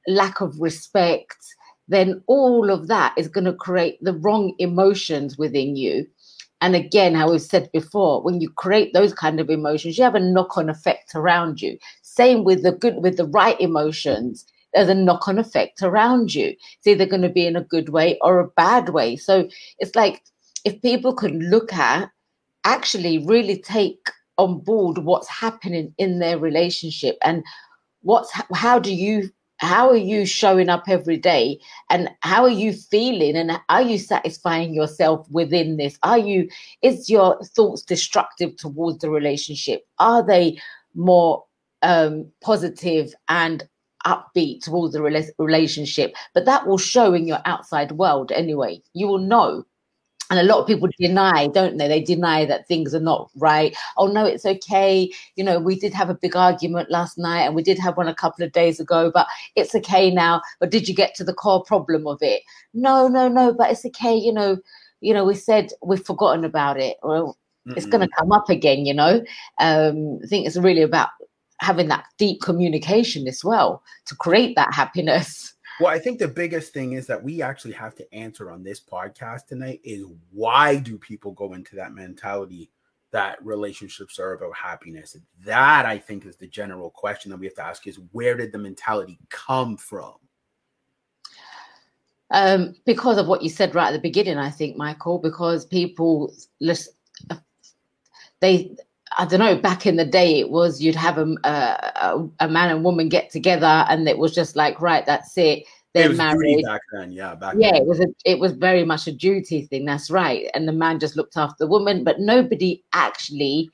lack 0.06 0.40
of 0.40 0.60
respect, 0.60 1.36
then 1.86 2.22
all 2.26 2.70
of 2.70 2.88
that 2.88 3.14
is 3.16 3.28
going 3.28 3.44
to 3.44 3.52
create 3.52 3.98
the 4.02 4.14
wrong 4.14 4.54
emotions 4.58 5.38
within 5.38 5.76
you. 5.76 6.06
And 6.60 6.74
again, 6.74 7.14
how 7.14 7.30
we 7.30 7.38
said 7.38 7.70
before, 7.72 8.20
when 8.22 8.40
you 8.40 8.50
create 8.50 8.92
those 8.92 9.14
kind 9.14 9.38
of 9.38 9.48
emotions, 9.48 9.96
you 9.96 10.04
have 10.04 10.16
a 10.16 10.20
knock-on 10.20 10.68
effect 10.68 11.12
around 11.14 11.62
you. 11.62 11.78
Same 12.02 12.42
with 12.42 12.64
the 12.64 12.72
good, 12.72 12.96
with 12.96 13.16
the 13.16 13.26
right 13.26 13.58
emotions, 13.60 14.44
there's 14.74 14.88
a 14.88 14.94
knock-on 14.94 15.38
effect 15.38 15.82
around 15.82 16.34
you. 16.34 16.48
It's 16.48 16.86
either 16.86 17.06
going 17.06 17.22
to 17.22 17.28
be 17.28 17.46
in 17.46 17.56
a 17.56 17.64
good 17.64 17.90
way 17.90 18.18
or 18.22 18.40
a 18.40 18.48
bad 18.48 18.90
way. 18.90 19.16
So 19.16 19.48
it's 19.78 19.94
like 19.94 20.22
if 20.64 20.82
people 20.82 21.14
could 21.14 21.34
look 21.34 21.72
at 21.72 22.10
actually 22.64 23.24
really 23.24 23.56
take 23.56 24.10
on 24.38 24.60
board 24.60 24.98
what's 24.98 25.28
happening 25.28 25.92
in 25.98 26.20
their 26.20 26.38
relationship 26.38 27.18
and 27.22 27.44
what's 28.02 28.30
how 28.52 28.78
do 28.78 28.94
you 28.94 29.30
how 29.58 29.90
are 29.90 29.96
you 29.96 30.24
showing 30.24 30.68
up 30.68 30.84
every 30.88 31.16
day? 31.16 31.60
And 31.90 32.08
how 32.20 32.44
are 32.44 32.48
you 32.48 32.72
feeling? 32.72 33.36
And 33.36 33.60
are 33.68 33.82
you 33.82 33.98
satisfying 33.98 34.72
yourself 34.72 35.26
within 35.30 35.76
this? 35.76 35.98
Are 36.04 36.18
you 36.18 36.48
is 36.82 37.10
your 37.10 37.42
thoughts 37.44 37.82
destructive 37.82 38.56
towards 38.56 38.98
the 38.98 39.10
relationship? 39.10 39.86
Are 39.98 40.24
they 40.24 40.60
more 40.94 41.44
um, 41.82 42.30
positive 42.40 43.12
and 43.28 43.68
upbeat 44.06 44.62
towards 44.62 44.94
the 44.94 45.02
relationship? 45.38 46.14
But 46.34 46.44
that 46.44 46.66
will 46.66 46.78
show 46.78 47.12
in 47.12 47.26
your 47.26 47.40
outside 47.44 47.92
world 47.92 48.30
anyway. 48.30 48.80
You 48.94 49.08
will 49.08 49.18
know 49.18 49.64
and 50.30 50.38
a 50.38 50.42
lot 50.42 50.60
of 50.60 50.66
people 50.66 50.88
deny 50.98 51.46
don't 51.46 51.76
they? 51.76 51.88
They 51.88 52.02
deny 52.02 52.44
that 52.44 52.66
things 52.68 52.94
are 52.94 53.00
not 53.00 53.30
right. 53.36 53.76
Oh 53.96 54.06
no 54.06 54.24
it's 54.24 54.46
okay. 54.46 55.10
You 55.36 55.44
know 55.44 55.58
we 55.58 55.76
did 55.76 55.94
have 55.94 56.10
a 56.10 56.14
big 56.14 56.36
argument 56.36 56.90
last 56.90 57.18
night 57.18 57.42
and 57.42 57.54
we 57.54 57.62
did 57.62 57.78
have 57.78 57.96
one 57.96 58.08
a 58.08 58.14
couple 58.14 58.44
of 58.44 58.52
days 58.52 58.80
ago 58.80 59.10
but 59.12 59.26
it's 59.56 59.74
okay 59.74 60.10
now. 60.10 60.42
But 60.60 60.70
did 60.70 60.88
you 60.88 60.94
get 60.94 61.14
to 61.16 61.24
the 61.24 61.34
core 61.34 61.62
problem 61.64 62.06
of 62.06 62.18
it? 62.20 62.42
No 62.74 63.08
no 63.08 63.28
no 63.28 63.52
but 63.52 63.70
it's 63.70 63.84
okay. 63.86 64.14
You 64.14 64.32
know 64.32 64.58
you 65.00 65.14
know 65.14 65.24
we 65.24 65.34
said 65.34 65.70
we've 65.82 66.04
forgotten 66.04 66.44
about 66.44 66.78
it. 66.78 66.96
Or 67.02 67.34
it's 67.76 67.86
going 67.86 68.00
to 68.00 68.14
come 68.18 68.32
up 68.32 68.48
again 68.48 68.86
you 68.86 68.94
know? 68.94 69.22
Um, 69.58 70.20
i 70.24 70.26
think 70.26 70.46
it's 70.46 70.56
really 70.56 70.80
about 70.80 71.10
having 71.60 71.88
that 71.88 72.06
deep 72.16 72.40
communication 72.40 73.26
as 73.28 73.44
well 73.44 73.82
to 74.06 74.14
create 74.14 74.56
that 74.56 74.72
happiness 74.72 75.52
well, 75.80 75.92
I 75.92 75.98
think 75.98 76.18
the 76.18 76.28
biggest 76.28 76.72
thing 76.72 76.92
is 76.92 77.06
that 77.06 77.22
we 77.22 77.42
actually 77.42 77.74
have 77.74 77.94
to 77.96 78.14
answer 78.14 78.50
on 78.50 78.62
this 78.62 78.80
podcast 78.80 79.46
tonight 79.46 79.80
is 79.84 80.04
why 80.32 80.76
do 80.76 80.98
people 80.98 81.32
go 81.32 81.54
into 81.54 81.76
that 81.76 81.92
mentality 81.92 82.70
that 83.10 83.42
relationships 83.44 84.18
are 84.18 84.32
about 84.32 84.56
happiness? 84.56 85.16
That 85.44 85.86
I 85.86 85.98
think 85.98 86.26
is 86.26 86.36
the 86.36 86.46
general 86.46 86.90
question 86.90 87.30
that 87.30 87.38
we 87.38 87.46
have 87.46 87.54
to 87.56 87.64
ask 87.64 87.86
is 87.86 88.00
where 88.12 88.36
did 88.36 88.52
the 88.52 88.58
mentality 88.58 89.18
come 89.30 89.76
from? 89.76 90.14
Um, 92.30 92.74
because 92.84 93.16
of 93.16 93.26
what 93.26 93.42
you 93.42 93.48
said 93.48 93.74
right 93.74 93.88
at 93.88 93.92
the 93.92 93.98
beginning, 94.00 94.36
I 94.36 94.50
think, 94.50 94.76
Michael, 94.76 95.18
because 95.18 95.64
people 95.64 96.34
listen, 96.60 96.92
they 98.40 98.76
I 99.16 99.24
don't 99.24 99.40
know. 99.40 99.56
Back 99.56 99.86
in 99.86 99.96
the 99.96 100.04
day, 100.04 100.38
it 100.38 100.50
was 100.50 100.82
you'd 100.82 100.94
have 100.94 101.18
a, 101.18 101.34
a, 101.44 101.87
a 102.40 102.48
man 102.48 102.70
and 102.70 102.84
woman 102.84 103.08
get 103.08 103.30
together, 103.30 103.84
and 103.88 104.08
it 104.08 104.18
was 104.18 104.34
just 104.34 104.56
like, 104.56 104.80
right, 104.80 105.04
that's 105.06 105.36
it. 105.36 105.64
They're 105.94 106.10
it 106.10 106.16
married. 106.16 106.64
back 106.64 106.82
then, 106.92 107.12
yeah. 107.12 107.34
Back 107.34 107.54
yeah, 107.58 107.72
then. 107.72 107.82
it 107.82 107.86
was 107.86 108.00
a, 108.00 108.06
it 108.24 108.38
was 108.38 108.52
very 108.52 108.84
much 108.84 109.06
a 109.06 109.12
duty 109.12 109.62
thing. 109.62 109.84
That's 109.84 110.10
right. 110.10 110.50
And 110.54 110.68
the 110.68 110.72
man 110.72 111.00
just 111.00 111.16
looked 111.16 111.36
after 111.36 111.56
the 111.58 111.66
woman, 111.66 112.04
but 112.04 112.20
nobody 112.20 112.82
actually. 112.92 113.70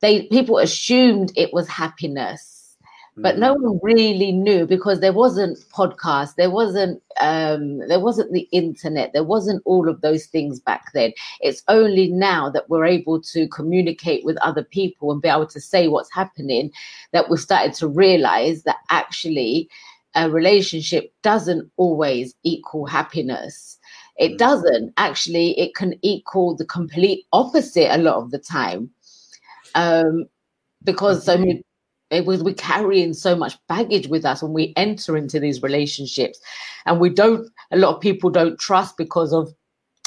They 0.00 0.26
people 0.26 0.58
assumed 0.58 1.32
it 1.34 1.52
was 1.52 1.66
happiness 1.66 2.57
but 3.20 3.38
no 3.38 3.54
mm. 3.54 3.62
one 3.62 3.80
really 3.82 4.32
knew 4.32 4.66
because 4.66 5.00
there 5.00 5.12
wasn't 5.12 5.58
podcast 5.70 6.34
there 6.36 6.50
wasn't 6.50 7.02
um, 7.20 7.78
there 7.88 8.00
wasn't 8.00 8.32
the 8.32 8.48
internet 8.52 9.12
there 9.12 9.24
wasn't 9.24 9.62
all 9.64 9.88
of 9.88 10.00
those 10.00 10.26
things 10.26 10.60
back 10.60 10.92
then. 10.94 11.12
It's 11.40 11.62
only 11.68 12.08
now 12.08 12.50
that 12.50 12.68
we're 12.68 12.84
able 12.84 13.20
to 13.22 13.48
communicate 13.48 14.24
with 14.24 14.36
other 14.38 14.62
people 14.62 15.12
and 15.12 15.22
be 15.22 15.28
able 15.28 15.46
to 15.46 15.60
say 15.60 15.88
what's 15.88 16.12
happening 16.12 16.70
that 17.12 17.28
we've 17.28 17.40
started 17.40 17.74
to 17.74 17.88
realize 17.88 18.62
that 18.62 18.78
actually 18.90 19.68
a 20.14 20.30
relationship 20.30 21.12
doesn't 21.22 21.70
always 21.76 22.34
equal 22.42 22.86
happiness. 22.86 23.78
It 24.16 24.32
mm. 24.32 24.38
doesn't. 24.38 24.92
Actually 24.96 25.58
it 25.58 25.74
can 25.74 25.94
equal 26.02 26.56
the 26.56 26.64
complete 26.64 27.26
opposite 27.32 27.94
a 27.94 27.98
lot 27.98 28.16
of 28.16 28.30
the 28.30 28.38
time. 28.38 28.90
Um, 29.74 30.26
because 30.84 31.24
so 31.24 31.36
many 31.36 31.62
it 32.10 32.24
was 32.24 32.42
we're 32.42 32.54
carrying 32.54 33.12
so 33.12 33.36
much 33.36 33.58
baggage 33.68 34.08
with 34.08 34.24
us 34.24 34.42
when 34.42 34.52
we 34.52 34.72
enter 34.76 35.16
into 35.16 35.38
these 35.38 35.62
relationships. 35.62 36.40
And 36.86 37.00
we 37.00 37.10
don't 37.10 37.48
a 37.70 37.76
lot 37.76 37.94
of 37.94 38.00
people 38.00 38.30
don't 38.30 38.58
trust 38.58 38.96
because 38.96 39.32
of 39.32 39.52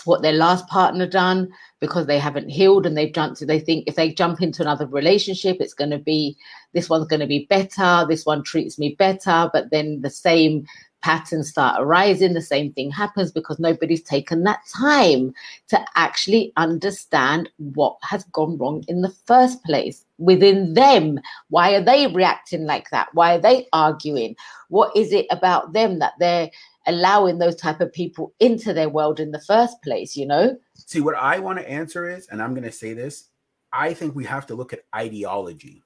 what 0.05 0.23
their 0.23 0.33
last 0.33 0.67
partner 0.67 1.05
done 1.05 1.51
because 1.79 2.07
they 2.07 2.17
haven't 2.17 2.49
healed 2.49 2.87
and 2.87 2.97
they've 2.97 3.13
they 3.41 3.59
think 3.59 3.83
if 3.87 3.95
they 3.95 4.11
jump 4.11 4.41
into 4.41 4.63
another 4.63 4.87
relationship 4.87 5.57
it's 5.59 5.75
going 5.75 5.91
to 5.91 5.99
be 5.99 6.35
this 6.73 6.89
one's 6.89 7.05
going 7.05 7.19
to 7.19 7.27
be 7.27 7.45
better 7.51 8.03
this 8.09 8.25
one 8.25 8.43
treats 8.43 8.79
me 8.79 8.95
better. 8.97 9.49
But 9.53 9.69
then 9.69 10.01
the 10.01 10.09
same 10.09 10.65
patterns 11.01 11.49
start 11.49 11.81
arising 11.81 12.33
the 12.33 12.41
same 12.41 12.71
thing 12.73 12.91
happens 12.91 13.31
because 13.31 13.59
nobody's 13.59 14.03
taken 14.03 14.43
that 14.43 14.61
time 14.73 15.33
to 15.67 15.79
actually 15.95 16.53
understand 16.57 17.49
what 17.57 17.97
has 18.01 18.23
gone 18.25 18.57
wrong 18.57 18.83
in 18.87 19.01
the 19.01 19.13
first 19.25 19.63
place 19.63 20.05
within 20.17 20.73
them. 20.73 21.19
Why 21.49 21.73
are 21.73 21.83
they 21.83 22.07
reacting 22.07 22.65
like 22.65 22.89
that? 22.91 23.09
Why 23.13 23.35
are 23.35 23.41
they 23.41 23.67
arguing? 23.73 24.35
What 24.69 24.95
is 24.95 25.11
it 25.11 25.25
about 25.31 25.73
them 25.73 25.99
that 25.99 26.13
they're 26.19 26.49
allowing 26.87 27.37
those 27.37 27.55
type 27.55 27.81
of 27.81 27.93
people 27.93 28.33
into 28.39 28.73
their 28.73 28.89
world 28.89 29.19
in 29.19 29.31
the 29.31 29.41
first 29.41 29.81
place 29.83 30.15
you 30.15 30.25
know? 30.25 30.57
See 30.75 31.01
what 31.01 31.15
i 31.15 31.39
want 31.39 31.59
to 31.59 31.69
answer 31.69 32.09
is 32.09 32.27
and 32.27 32.41
i'm 32.41 32.53
going 32.53 32.63
to 32.63 32.71
say 32.71 32.93
this 32.93 33.29
i 33.71 33.93
think 33.93 34.15
we 34.15 34.25
have 34.25 34.47
to 34.47 34.55
look 34.55 34.73
at 34.73 34.85
ideology. 34.95 35.83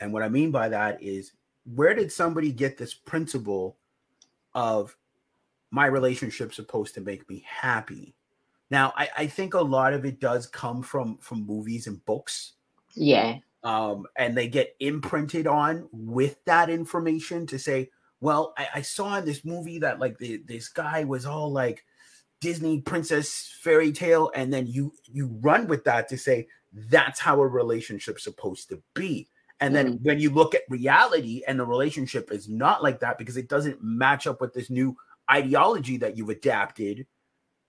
And 0.00 0.12
what 0.12 0.22
i 0.22 0.28
mean 0.28 0.50
by 0.50 0.68
that 0.68 1.02
is 1.02 1.32
where 1.74 1.94
did 1.94 2.12
somebody 2.12 2.52
get 2.52 2.76
this 2.76 2.92
principle 2.92 3.78
of 4.54 4.96
my 5.70 5.86
relationship 5.86 6.54
supposed 6.54 6.94
to 6.94 7.00
make 7.00 7.28
me 7.28 7.44
happy. 7.48 8.14
Now 8.70 8.92
I, 8.96 9.08
I 9.16 9.26
think 9.26 9.54
a 9.54 9.60
lot 9.60 9.92
of 9.92 10.04
it 10.04 10.20
does 10.20 10.46
come 10.46 10.82
from 10.82 11.18
from 11.18 11.46
movies 11.46 11.86
and 11.86 12.04
books. 12.04 12.52
Yeah. 12.94 13.38
Um 13.62 14.06
and 14.16 14.36
they 14.36 14.48
get 14.48 14.76
imprinted 14.80 15.46
on 15.46 15.88
with 15.92 16.44
that 16.44 16.70
information 16.70 17.46
to 17.48 17.58
say 17.58 17.90
well, 18.20 18.54
I, 18.56 18.68
I 18.76 18.80
saw 18.80 19.18
in 19.18 19.26
this 19.26 19.44
movie 19.44 19.78
that 19.80 19.98
like 19.98 20.16
the, 20.16 20.42
this 20.46 20.68
guy 20.68 21.04
was 21.04 21.26
all 21.26 21.52
like 21.52 21.84
Disney 22.40 22.80
princess 22.80 23.54
fairy 23.60 23.92
tale, 23.92 24.30
and 24.34 24.52
then 24.52 24.66
you 24.66 24.92
you 25.12 25.26
run 25.40 25.66
with 25.66 25.84
that 25.84 26.08
to 26.08 26.18
say 26.18 26.48
that's 26.72 27.20
how 27.20 27.40
a 27.40 27.46
relationship's 27.46 28.24
supposed 28.24 28.68
to 28.70 28.82
be. 28.94 29.28
And 29.60 29.74
then 29.74 29.94
mm. 29.94 30.02
when 30.02 30.18
you 30.18 30.30
look 30.30 30.54
at 30.54 30.62
reality 30.68 31.42
and 31.46 31.58
the 31.58 31.66
relationship 31.66 32.32
is 32.32 32.48
not 32.48 32.82
like 32.82 33.00
that 33.00 33.18
because 33.18 33.36
it 33.36 33.48
doesn't 33.48 33.82
match 33.82 34.26
up 34.26 34.40
with 34.40 34.52
this 34.52 34.70
new 34.70 34.96
ideology 35.30 35.96
that 35.98 36.16
you've 36.16 36.28
adapted, 36.28 37.06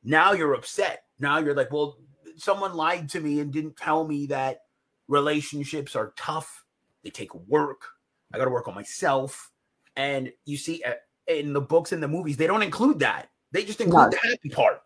now 0.03 0.33
you're 0.33 0.53
upset. 0.53 1.03
Now 1.19 1.39
you're 1.39 1.55
like, 1.55 1.71
well, 1.71 1.97
someone 2.37 2.73
lied 2.73 3.09
to 3.09 3.19
me 3.19 3.39
and 3.39 3.51
didn't 3.51 3.77
tell 3.77 4.05
me 4.07 4.25
that 4.27 4.61
relationships 5.07 5.95
are 5.95 6.13
tough. 6.17 6.65
They 7.03 7.09
take 7.09 7.33
work. 7.33 7.81
I 8.33 8.37
got 8.37 8.45
to 8.45 8.51
work 8.51 8.67
on 8.67 8.75
myself. 8.75 9.51
And 9.95 10.31
you 10.45 10.57
see 10.57 10.83
uh, 10.83 10.93
in 11.27 11.53
the 11.53 11.61
books 11.61 11.91
and 11.91 12.01
the 12.01 12.07
movies, 12.07 12.37
they 12.37 12.47
don't 12.47 12.63
include 12.63 12.99
that. 12.99 13.29
They 13.51 13.63
just 13.63 13.79
include 13.79 14.11
no. 14.11 14.17
the 14.21 14.29
happy 14.29 14.49
part. 14.49 14.81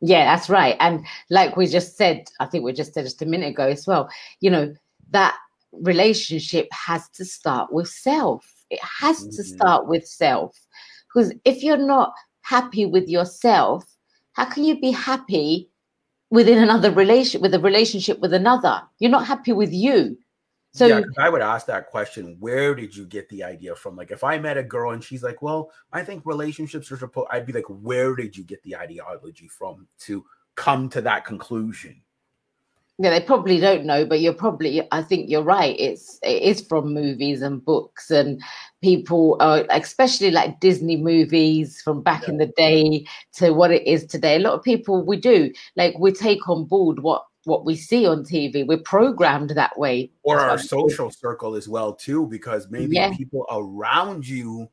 Yeah, 0.00 0.24
that's 0.24 0.48
right. 0.48 0.76
And 0.80 1.04
like 1.30 1.56
we 1.56 1.66
just 1.66 1.96
said, 1.96 2.28
I 2.40 2.46
think 2.46 2.64
we 2.64 2.72
just 2.72 2.94
said 2.94 3.04
just 3.04 3.22
a 3.22 3.26
minute 3.26 3.50
ago 3.50 3.68
as 3.68 3.86
well, 3.86 4.08
you 4.40 4.50
know, 4.50 4.74
that 5.10 5.36
relationship 5.80 6.68
has 6.72 7.08
to 7.10 7.24
start 7.24 7.72
with 7.72 7.88
self. 7.88 8.44
It 8.70 8.80
has 8.82 9.20
mm-hmm. 9.20 9.30
to 9.30 9.44
start 9.44 9.86
with 9.86 10.06
self. 10.06 10.58
Because 11.12 11.32
if 11.44 11.62
you're 11.62 11.76
not 11.76 12.12
happy 12.42 12.86
with 12.86 13.08
yourself, 13.08 13.84
how 14.32 14.46
can 14.46 14.64
you 14.64 14.80
be 14.80 14.90
happy 14.90 15.70
within 16.30 16.58
another 16.58 16.90
relation 16.90 17.40
with 17.40 17.54
a 17.54 17.60
relationship 17.60 18.18
with 18.20 18.34
another? 18.34 18.82
You're 18.98 19.10
not 19.10 19.26
happy 19.26 19.52
with 19.52 19.72
you. 19.72 20.18
So 20.72 20.86
yeah, 20.86 21.02
I 21.18 21.30
would 21.30 21.40
ask 21.40 21.66
that 21.66 21.88
question. 21.88 22.36
Where 22.40 22.74
did 22.74 22.96
you 22.96 23.06
get 23.06 23.28
the 23.28 23.44
idea 23.44 23.76
from? 23.76 23.94
Like, 23.94 24.10
if 24.10 24.24
I 24.24 24.38
met 24.38 24.58
a 24.58 24.62
girl 24.64 24.90
and 24.90 25.04
she's 25.04 25.22
like, 25.22 25.40
"Well, 25.40 25.70
I 25.92 26.02
think 26.02 26.26
relationships 26.26 26.90
are 26.90 26.96
supposed," 26.96 27.28
I'd 27.30 27.46
be 27.46 27.52
like, 27.52 27.68
"Where 27.68 28.16
did 28.16 28.36
you 28.36 28.42
get 28.42 28.60
the 28.64 28.74
ideology 28.74 29.46
from 29.46 29.86
to 30.00 30.24
come 30.56 30.88
to 30.88 31.00
that 31.02 31.24
conclusion?" 31.24 32.02
Yeah, 32.98 33.10
they 33.10 33.20
probably 33.20 33.58
don't 33.58 33.84
know, 33.86 34.06
but 34.06 34.20
you're 34.20 34.32
probably. 34.32 34.86
I 34.92 35.02
think 35.02 35.28
you're 35.28 35.42
right. 35.42 35.74
It's 35.78 36.18
it 36.22 36.42
is 36.42 36.60
from 36.60 36.94
movies 36.94 37.42
and 37.42 37.64
books 37.64 38.10
and 38.10 38.40
people, 38.82 39.36
uh, 39.40 39.64
especially 39.70 40.30
like 40.30 40.60
Disney 40.60 40.96
movies 40.96 41.82
from 41.82 42.02
back 42.02 42.22
yeah. 42.22 42.30
in 42.30 42.38
the 42.38 42.52
day 42.56 43.04
to 43.34 43.50
what 43.50 43.72
it 43.72 43.84
is 43.84 44.06
today. 44.06 44.36
A 44.36 44.38
lot 44.38 44.54
of 44.54 44.62
people 44.62 45.04
we 45.04 45.16
do 45.16 45.52
like 45.76 45.98
we 45.98 46.12
take 46.12 46.48
on 46.48 46.66
board 46.66 47.00
what 47.00 47.24
what 47.44 47.64
we 47.64 47.76
see 47.76 48.06
on 48.06 48.24
TV. 48.24 48.66
We're 48.66 48.78
programmed 48.78 49.50
that 49.50 49.78
way. 49.78 50.10
Or 50.22 50.40
our 50.40 50.58
social 50.58 51.10
circle 51.10 51.54
as 51.54 51.68
well, 51.68 51.94
too, 51.94 52.26
because 52.26 52.70
maybe 52.70 52.96
yeah. 52.96 53.14
people 53.14 53.46
around 53.50 54.26
you 54.26 54.68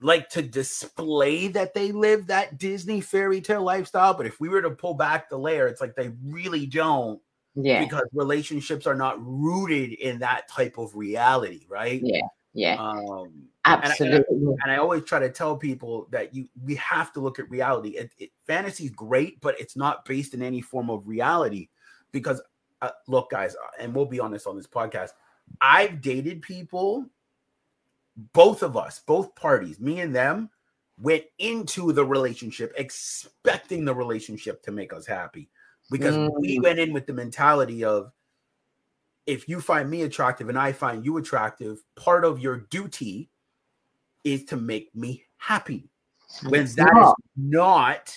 like 0.00 0.28
to 0.30 0.42
display 0.42 1.48
that 1.48 1.74
they 1.74 1.92
live 1.92 2.28
that 2.28 2.58
Disney 2.58 3.00
fairy 3.00 3.40
tale 3.40 3.62
lifestyle. 3.62 4.14
But 4.14 4.26
if 4.26 4.40
we 4.40 4.48
were 4.48 4.62
to 4.62 4.70
pull 4.70 4.94
back 4.94 5.28
the 5.28 5.38
layer, 5.38 5.66
it's 5.66 5.80
like 5.80 5.94
they 5.94 6.12
really 6.24 6.66
don't. 6.66 7.20
Yeah. 7.54 7.84
Because 7.84 8.04
relationships 8.12 8.86
are 8.86 8.94
not 8.94 9.16
rooted 9.20 9.92
in 9.94 10.20
that 10.20 10.48
type 10.48 10.78
of 10.78 10.94
reality, 10.94 11.66
right? 11.68 12.00
Yeah. 12.02 12.20
Yeah. 12.52 12.76
Um, 12.78 13.48
Absolutely. 13.64 14.24
And 14.30 14.48
I, 14.48 14.62
and 14.62 14.72
I, 14.72 14.76
always 14.78 15.04
try 15.04 15.18
to 15.18 15.30
tell 15.30 15.56
people 15.56 16.08
that 16.10 16.34
you 16.34 16.48
we 16.64 16.74
have 16.76 17.12
to 17.12 17.20
look 17.20 17.38
at 17.38 17.48
reality. 17.50 17.90
It, 17.90 18.12
it, 18.18 18.30
fantasy 18.46 18.84
is 18.84 18.90
great, 18.90 19.40
but 19.40 19.60
it's 19.60 19.76
not 19.76 20.04
based 20.04 20.34
in 20.34 20.42
any 20.42 20.60
form 20.60 20.90
of 20.90 21.06
reality 21.06 21.68
because 22.10 22.42
uh, 22.82 22.90
look, 23.06 23.30
guys, 23.30 23.54
uh, 23.54 23.82
and 23.82 23.94
we'll 23.94 24.06
be 24.06 24.20
honest 24.20 24.46
on 24.46 24.56
this 24.56 24.66
podcast. 24.66 25.10
I've 25.60 26.00
dated 26.00 26.42
people, 26.42 27.06
both 28.32 28.62
of 28.62 28.76
us, 28.76 29.00
both 29.06 29.34
parties, 29.34 29.78
me 29.78 30.00
and 30.00 30.14
them, 30.14 30.50
went 31.00 31.24
into 31.38 31.92
the 31.92 32.04
relationship 32.04 32.72
expecting 32.76 33.84
the 33.84 33.94
relationship 33.94 34.62
to 34.62 34.72
make 34.72 34.92
us 34.92 35.06
happy 35.06 35.50
because 35.90 36.16
mm. 36.16 36.30
we 36.40 36.58
went 36.58 36.78
in 36.78 36.92
with 36.92 37.06
the 37.06 37.12
mentality 37.12 37.84
of 37.84 38.12
if 39.26 39.48
you 39.48 39.60
find 39.60 39.88
me 39.90 40.02
attractive 40.02 40.48
and 40.48 40.58
I 40.58 40.72
find 40.72 41.04
you 41.04 41.16
attractive, 41.16 41.82
part 41.96 42.24
of 42.24 42.40
your 42.40 42.66
duty 42.70 43.30
is 44.24 44.44
to 44.46 44.56
make 44.56 44.94
me 44.94 45.24
happy. 45.36 45.88
When 46.48 46.62
it's 46.62 46.74
that 46.76 46.94
not. 46.94 47.10
is 47.10 47.14
not 47.36 48.16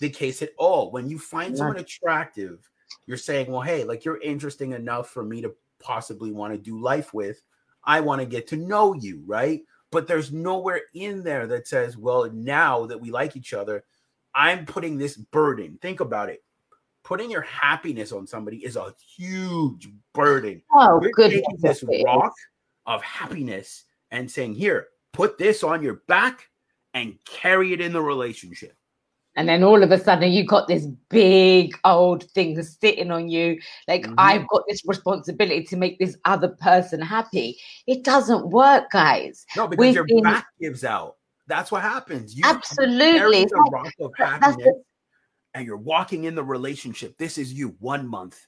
the 0.00 0.10
case 0.10 0.42
at 0.42 0.50
all. 0.58 0.90
When 0.90 1.08
you 1.08 1.18
find 1.18 1.52
yeah. 1.52 1.58
someone 1.58 1.76
attractive 1.78 2.68
you're 3.06 3.16
saying, 3.16 3.50
well, 3.50 3.62
hey, 3.62 3.84
like 3.84 4.04
you're 4.04 4.20
interesting 4.20 4.72
enough 4.72 5.10
for 5.10 5.24
me 5.24 5.40
to 5.42 5.54
possibly 5.80 6.30
want 6.30 6.52
to 6.52 6.58
do 6.58 6.78
life 6.78 7.14
with. 7.14 7.42
I 7.84 8.00
want 8.00 8.20
to 8.20 8.26
get 8.26 8.46
to 8.48 8.56
know 8.56 8.92
you, 8.92 9.22
right? 9.26 9.62
But 9.90 10.06
there's 10.06 10.32
nowhere 10.32 10.82
in 10.94 11.22
there 11.22 11.46
that 11.46 11.66
says, 11.66 11.96
well, 11.96 12.30
now 12.30 12.86
that 12.86 13.00
we 13.00 13.10
like 13.10 13.34
each 13.36 13.54
other, 13.54 13.84
I'm 14.34 14.66
putting 14.66 14.98
this 14.98 15.16
burden. 15.16 15.78
Think 15.80 16.00
about 16.00 16.28
it. 16.28 16.44
Putting 17.08 17.30
your 17.30 17.40
happiness 17.40 18.12
on 18.12 18.26
somebody 18.26 18.58
is 18.58 18.76
a 18.76 18.94
huge 19.16 19.88
burden. 20.12 20.60
Oh, 20.74 21.00
good. 21.14 21.42
This 21.56 21.82
rock 22.04 22.34
of 22.84 23.02
happiness 23.02 23.84
and 24.10 24.30
saying, 24.30 24.56
here, 24.56 24.88
put 25.14 25.38
this 25.38 25.64
on 25.64 25.82
your 25.82 26.02
back 26.06 26.50
and 26.92 27.18
carry 27.24 27.72
it 27.72 27.80
in 27.80 27.94
the 27.94 28.02
relationship. 28.02 28.76
And 29.36 29.48
then 29.48 29.64
all 29.64 29.82
of 29.82 29.90
a 29.90 29.98
sudden 29.98 30.30
you've 30.30 30.48
got 30.48 30.68
this 30.68 30.84
big 31.08 31.78
old 31.86 32.24
thing 32.32 32.62
sitting 32.62 33.10
on 33.10 33.30
you. 33.30 33.58
Like 33.86 34.02
mm-hmm. 34.02 34.14
i've 34.18 34.46
got 34.48 34.64
this 34.68 34.82
responsibility 34.84 35.64
to 35.64 35.76
make 35.78 35.98
this 35.98 36.18
other 36.26 36.48
person 36.48 37.00
happy. 37.00 37.58
It 37.86 38.04
doesn't 38.04 38.50
work 38.50 38.90
guys. 38.90 39.46
No 39.56 39.66
because 39.66 39.82
We've 39.82 39.94
your 39.94 40.04
been... 40.04 40.24
back 40.24 40.44
gives 40.60 40.84
out. 40.84 41.16
That's 41.46 41.72
what 41.72 41.80
happens. 41.80 42.36
You 42.36 42.42
absolutely. 42.44 43.46
the 43.46 43.70
rock 43.72 43.92
of 43.98 44.12
happiness, 44.18 44.74
and 45.58 45.66
you're 45.66 45.76
walking 45.76 46.24
in 46.24 46.34
the 46.34 46.42
relationship 46.42 47.16
this 47.18 47.38
is 47.38 47.52
you 47.52 47.76
one 47.80 48.06
month 48.06 48.46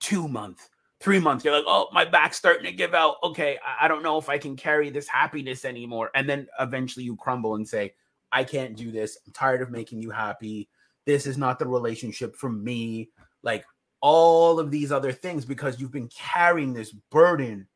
two 0.00 0.26
month 0.26 0.68
three 1.00 1.18
months 1.18 1.44
you're 1.44 1.54
like 1.54 1.64
oh 1.66 1.88
my 1.92 2.04
back's 2.04 2.36
starting 2.36 2.64
to 2.64 2.72
give 2.72 2.94
out 2.94 3.16
okay 3.22 3.58
i 3.80 3.86
don't 3.86 4.02
know 4.02 4.18
if 4.18 4.28
i 4.28 4.38
can 4.38 4.56
carry 4.56 4.88
this 4.90 5.08
happiness 5.08 5.64
anymore 5.64 6.10
and 6.14 6.28
then 6.28 6.46
eventually 6.60 7.04
you 7.04 7.16
crumble 7.16 7.56
and 7.56 7.68
say 7.68 7.92
I 8.32 8.44
can't 8.44 8.74
do 8.74 8.90
this. 8.90 9.18
I'm 9.26 9.32
tired 9.32 9.60
of 9.60 9.70
making 9.70 10.00
you 10.00 10.10
happy. 10.10 10.68
This 11.04 11.26
is 11.26 11.36
not 11.36 11.58
the 11.58 11.68
relationship 11.68 12.34
for 12.34 12.48
me. 12.48 13.10
Like 13.42 13.64
all 14.00 14.58
of 14.58 14.70
these 14.70 14.90
other 14.90 15.12
things 15.12 15.44
because 15.44 15.78
you've 15.78 15.92
been 15.92 16.08
carrying 16.08 16.72
this 16.72 16.92
burden 17.10 17.68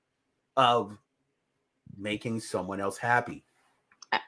of 0.57 0.99
making 1.97 2.41
someone 2.41 2.81
else 2.81 2.97
happy 2.97 3.45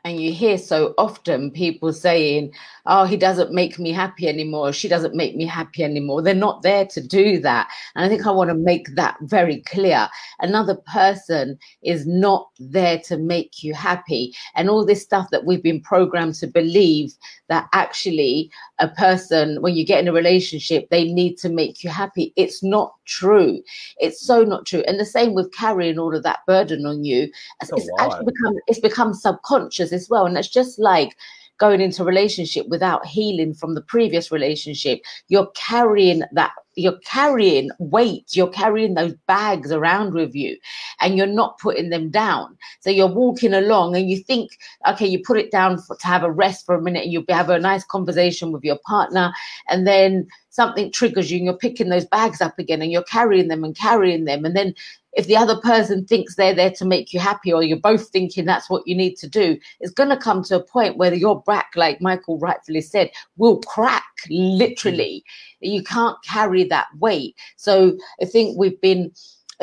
and 0.04 0.20
you 0.20 0.32
hear 0.32 0.58
so 0.58 0.94
often 0.98 1.50
people 1.50 1.92
saying, 1.92 2.52
Oh, 2.86 3.04
he 3.04 3.16
doesn't 3.16 3.52
make 3.52 3.78
me 3.78 3.92
happy 3.92 4.26
anymore. 4.26 4.72
She 4.72 4.88
doesn't 4.88 5.14
make 5.14 5.36
me 5.36 5.44
happy 5.44 5.84
anymore. 5.84 6.22
They're 6.22 6.34
not 6.34 6.62
there 6.62 6.86
to 6.86 7.06
do 7.06 7.38
that. 7.40 7.68
And 7.94 8.04
I 8.04 8.08
think 8.08 8.26
I 8.26 8.30
want 8.30 8.48
to 8.48 8.54
make 8.54 8.94
that 8.94 9.16
very 9.22 9.60
clear. 9.60 10.08
Another 10.40 10.74
person 10.74 11.58
is 11.82 12.06
not 12.06 12.48
there 12.58 12.98
to 13.00 13.18
make 13.18 13.62
you 13.62 13.74
happy. 13.74 14.34
And 14.54 14.70
all 14.70 14.86
this 14.86 15.02
stuff 15.02 15.28
that 15.30 15.44
we've 15.44 15.62
been 15.62 15.82
programmed 15.82 16.34
to 16.36 16.46
believe 16.46 17.12
that 17.48 17.68
actually 17.72 18.50
a 18.78 18.88
person, 18.88 19.60
when 19.60 19.74
you 19.74 19.84
get 19.84 20.00
in 20.00 20.08
a 20.08 20.12
relationship, 20.12 20.88
they 20.88 21.04
need 21.04 21.36
to 21.38 21.48
make 21.48 21.84
you 21.84 21.90
happy. 21.90 22.32
It's 22.36 22.62
not 22.62 22.94
true. 23.04 23.62
It's 23.98 24.20
so 24.20 24.42
not 24.42 24.64
true. 24.64 24.82
And 24.86 24.98
the 24.98 25.04
same 25.04 25.34
with 25.34 25.52
carrying 25.52 25.98
all 25.98 26.14
of 26.14 26.22
that 26.22 26.40
burden 26.46 26.86
on 26.86 27.04
you. 27.04 27.30
It's, 27.60 27.90
actually 28.00 28.26
become 28.26 28.54
it's 28.66 28.80
become 28.80 29.12
subconscious 29.12 29.67
as 29.92 30.08
well. 30.08 30.26
And 30.26 30.36
it's 30.36 30.48
just 30.48 30.78
like 30.78 31.16
going 31.58 31.80
into 31.80 32.02
a 32.02 32.06
relationship 32.06 32.66
without 32.68 33.04
healing 33.04 33.52
from 33.52 33.74
the 33.74 33.82
previous 33.82 34.30
relationship. 34.30 35.00
You're 35.28 35.50
carrying 35.54 36.22
that 36.32 36.52
you're 36.76 36.98
carrying 37.04 37.70
weight 37.80 38.36
you're 38.36 38.48
carrying 38.48 38.94
those 38.94 39.12
bags 39.26 39.72
around 39.72 40.14
with 40.14 40.32
you 40.32 40.56
and 41.00 41.16
you're 41.16 41.26
not 41.26 41.58
putting 41.58 41.90
them 41.90 42.08
down. 42.08 42.56
So 42.80 42.90
you're 42.90 43.12
walking 43.12 43.52
along 43.52 43.96
and 43.96 44.08
you 44.08 44.18
think 44.18 44.52
okay 44.88 45.06
you 45.06 45.20
put 45.24 45.38
it 45.38 45.50
down 45.50 45.78
for, 45.78 45.96
to 45.96 46.06
have 46.06 46.22
a 46.22 46.30
rest 46.30 46.64
for 46.64 46.76
a 46.76 46.80
minute 46.80 47.04
and 47.04 47.12
you 47.12 47.24
have 47.28 47.50
a 47.50 47.58
nice 47.58 47.84
conversation 47.84 48.52
with 48.52 48.62
your 48.62 48.78
partner. 48.86 49.32
And 49.68 49.86
then 49.86 50.28
something 50.50 50.92
triggers 50.92 51.30
you 51.30 51.38
and 51.38 51.46
you're 51.46 51.56
picking 51.56 51.88
those 51.88 52.06
bags 52.06 52.40
up 52.40 52.58
again 52.58 52.82
and 52.82 52.92
you're 52.92 53.02
carrying 53.02 53.48
them 53.48 53.64
and 53.64 53.76
carrying 53.76 54.24
them. 54.24 54.44
And 54.44 54.56
then 54.56 54.74
if 55.18 55.26
the 55.26 55.36
other 55.36 55.56
person 55.60 56.06
thinks 56.06 56.36
they're 56.36 56.54
there 56.54 56.70
to 56.70 56.84
make 56.84 57.12
you 57.12 57.18
happy 57.18 57.52
or 57.52 57.62
you're 57.62 57.76
both 57.76 58.08
thinking 58.08 58.44
that's 58.44 58.70
what 58.70 58.86
you 58.86 58.94
need 58.94 59.16
to 59.16 59.28
do 59.28 59.58
it's 59.80 59.92
going 59.92 60.08
to 60.08 60.16
come 60.16 60.42
to 60.44 60.56
a 60.56 60.62
point 60.62 60.96
where 60.96 61.12
your 61.12 61.42
back 61.42 61.72
like 61.74 62.00
michael 62.00 62.38
rightfully 62.38 62.80
said 62.80 63.10
will 63.36 63.58
crack 63.62 64.04
literally. 64.30 65.24
Mm. 65.62 65.74
You 65.74 65.82
can't 65.82 66.16
carry 66.24 66.64
that 66.64 66.86
weight. 66.98 67.36
So 67.56 67.98
i 68.22 68.24
think 68.24 68.56
we've 68.56 68.80
been 68.80 69.12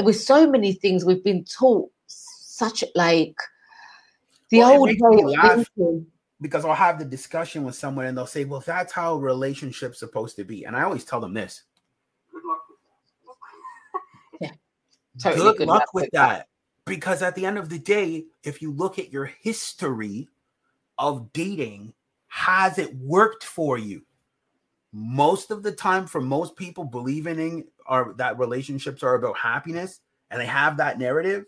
with 0.03 0.19
so 0.19 0.45
many 0.45 0.73
things 0.73 1.05
we've 1.05 1.23
been 1.23 1.45
taught 1.45 1.89
such 2.07 2.83
like 2.93 3.37
the 4.49 4.59
well, 4.59 4.79
old 4.79 4.89
way 4.99 5.35
of 5.41 5.67
thinking 5.75 6.05
because 6.41 6.65
I'll 6.65 6.75
have 6.75 6.99
the 6.99 7.05
discussion 7.05 7.63
with 7.63 7.75
someone 7.75 8.05
and 8.05 8.17
they'll 8.17 8.27
say, 8.27 8.45
Well, 8.45 8.63
that's 8.63 8.91
how 8.91 9.15
relationship's 9.15 9.99
supposed 9.99 10.35
to 10.35 10.43
be. 10.43 10.65
And 10.65 10.75
I 10.75 10.83
always 10.83 11.05
tell 11.05 11.21
them 11.21 11.33
this 11.33 11.63
Totally 15.21 15.51
good, 15.51 15.57
good, 15.59 15.67
luck 15.67 15.93
with 15.93 16.09
that. 16.13 16.47
Because 16.85 17.21
at 17.21 17.35
the 17.35 17.45
end 17.45 17.57
of 17.57 17.69
the 17.69 17.79
day, 17.79 18.25
if 18.43 18.61
you 18.61 18.71
look 18.71 18.99
at 18.99 19.11
your 19.11 19.25
history 19.25 20.27
of 20.97 21.31
dating, 21.33 21.93
has 22.27 22.77
it 22.77 22.93
worked 22.95 23.43
for 23.43 23.77
you? 23.77 24.03
Most 24.91 25.51
of 25.51 25.63
the 25.63 25.71
time, 25.71 26.05
for 26.05 26.21
most 26.21 26.55
people 26.55 26.85
believing 26.85 27.39
in 27.39 27.65
are 27.87 28.13
that 28.17 28.39
relationships 28.39 29.03
are 29.03 29.15
about 29.15 29.37
happiness 29.37 29.99
and 30.29 30.39
they 30.39 30.45
have 30.45 30.77
that 30.77 30.99
narrative, 30.99 31.45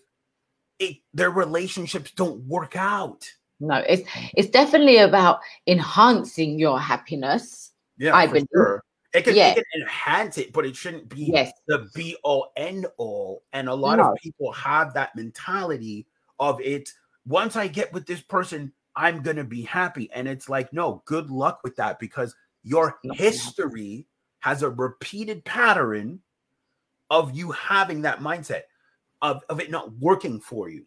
it 0.79 0.97
their 1.13 1.31
relationships 1.31 2.11
don't 2.11 2.41
work 2.41 2.75
out. 2.75 3.31
No, 3.59 3.83
it's 3.87 4.07
it's 4.35 4.49
definitely 4.49 4.97
about 4.97 5.39
enhancing 5.65 6.59
your 6.59 6.79
happiness. 6.79 7.71
Yeah, 7.97 8.15
I 8.15 8.27
believe. 8.27 8.47
Sure. 8.53 8.83
It 9.17 9.23
can, 9.23 9.35
it 9.35 9.55
can 9.55 9.81
enhance 9.81 10.37
it, 10.37 10.53
but 10.53 10.65
it 10.65 10.75
shouldn't 10.75 11.09
be 11.09 11.25
yes. 11.25 11.51
the 11.67 11.89
be 11.95 12.15
all 12.23 12.51
end 12.55 12.85
all. 12.97 13.43
And 13.53 13.67
a 13.69 13.73
lot 13.73 13.97
no. 13.97 14.11
of 14.11 14.17
people 14.17 14.51
have 14.51 14.93
that 14.93 15.15
mentality 15.15 16.07
of 16.39 16.61
it. 16.61 16.91
Once 17.25 17.55
I 17.55 17.67
get 17.67 17.91
with 17.93 18.05
this 18.05 18.21
person, 18.21 18.71
I'm 18.95 19.21
gonna 19.21 19.43
be 19.43 19.61
happy. 19.63 20.09
And 20.13 20.27
it's 20.27 20.49
like, 20.49 20.71
no, 20.73 21.01
good 21.05 21.29
luck 21.29 21.61
with 21.63 21.75
that 21.77 21.99
because 21.99 22.35
your 22.63 22.99
history 23.13 24.07
has 24.39 24.63
a 24.63 24.69
repeated 24.69 25.43
pattern 25.45 26.19
of 27.09 27.35
you 27.35 27.51
having 27.51 28.01
that 28.01 28.19
mindset 28.19 28.63
of, 29.21 29.43
of 29.49 29.59
it 29.59 29.71
not 29.71 29.91
working 29.97 30.39
for 30.39 30.69
you. 30.69 30.85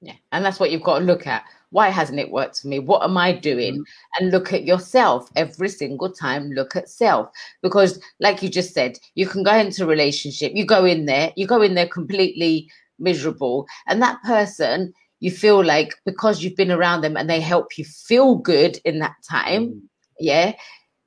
Yeah. 0.00 0.14
And 0.32 0.44
that's 0.44 0.60
what 0.60 0.70
you've 0.70 0.82
got 0.82 0.98
to 0.98 1.04
look 1.04 1.26
at. 1.26 1.44
Why 1.70 1.88
hasn't 1.88 2.20
it 2.20 2.30
worked 2.30 2.60
for 2.60 2.68
me? 2.68 2.78
What 2.78 3.02
am 3.02 3.16
I 3.16 3.32
doing? 3.32 3.74
Mm-hmm. 3.74 4.22
And 4.22 4.30
look 4.30 4.52
at 4.52 4.64
yourself 4.64 5.30
every 5.36 5.68
single 5.68 6.10
time. 6.12 6.50
Look 6.50 6.76
at 6.76 6.88
self. 6.88 7.28
Because, 7.62 8.00
like 8.20 8.42
you 8.42 8.48
just 8.48 8.72
said, 8.72 8.98
you 9.14 9.26
can 9.26 9.42
go 9.42 9.54
into 9.54 9.84
a 9.84 9.88
relationship, 9.88 10.52
you 10.54 10.64
go 10.64 10.84
in 10.84 11.06
there, 11.06 11.32
you 11.36 11.46
go 11.46 11.62
in 11.62 11.74
there 11.74 11.88
completely 11.88 12.70
miserable. 12.98 13.66
And 13.86 14.00
that 14.02 14.22
person, 14.22 14.92
you 15.20 15.30
feel 15.30 15.64
like 15.64 15.94
because 16.04 16.42
you've 16.42 16.56
been 16.56 16.70
around 16.70 17.00
them 17.00 17.16
and 17.16 17.28
they 17.28 17.40
help 17.40 17.78
you 17.78 17.84
feel 17.84 18.36
good 18.36 18.78
in 18.84 18.98
that 19.00 19.16
time, 19.28 19.68
mm-hmm. 19.68 19.78
yeah, 20.20 20.52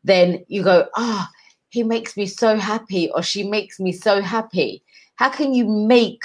then 0.03 0.43
you 0.47 0.63
go, 0.63 0.87
ah, 0.97 1.29
oh, 1.29 1.33
he 1.69 1.83
makes 1.83 2.17
me 2.17 2.25
so 2.25 2.57
happy 2.57 3.11
or 3.11 3.21
she 3.21 3.43
makes 3.43 3.79
me 3.79 3.91
so 3.91 4.21
happy. 4.21 4.83
How 5.15 5.29
can 5.29 5.53
you 5.53 5.65
make 5.65 6.23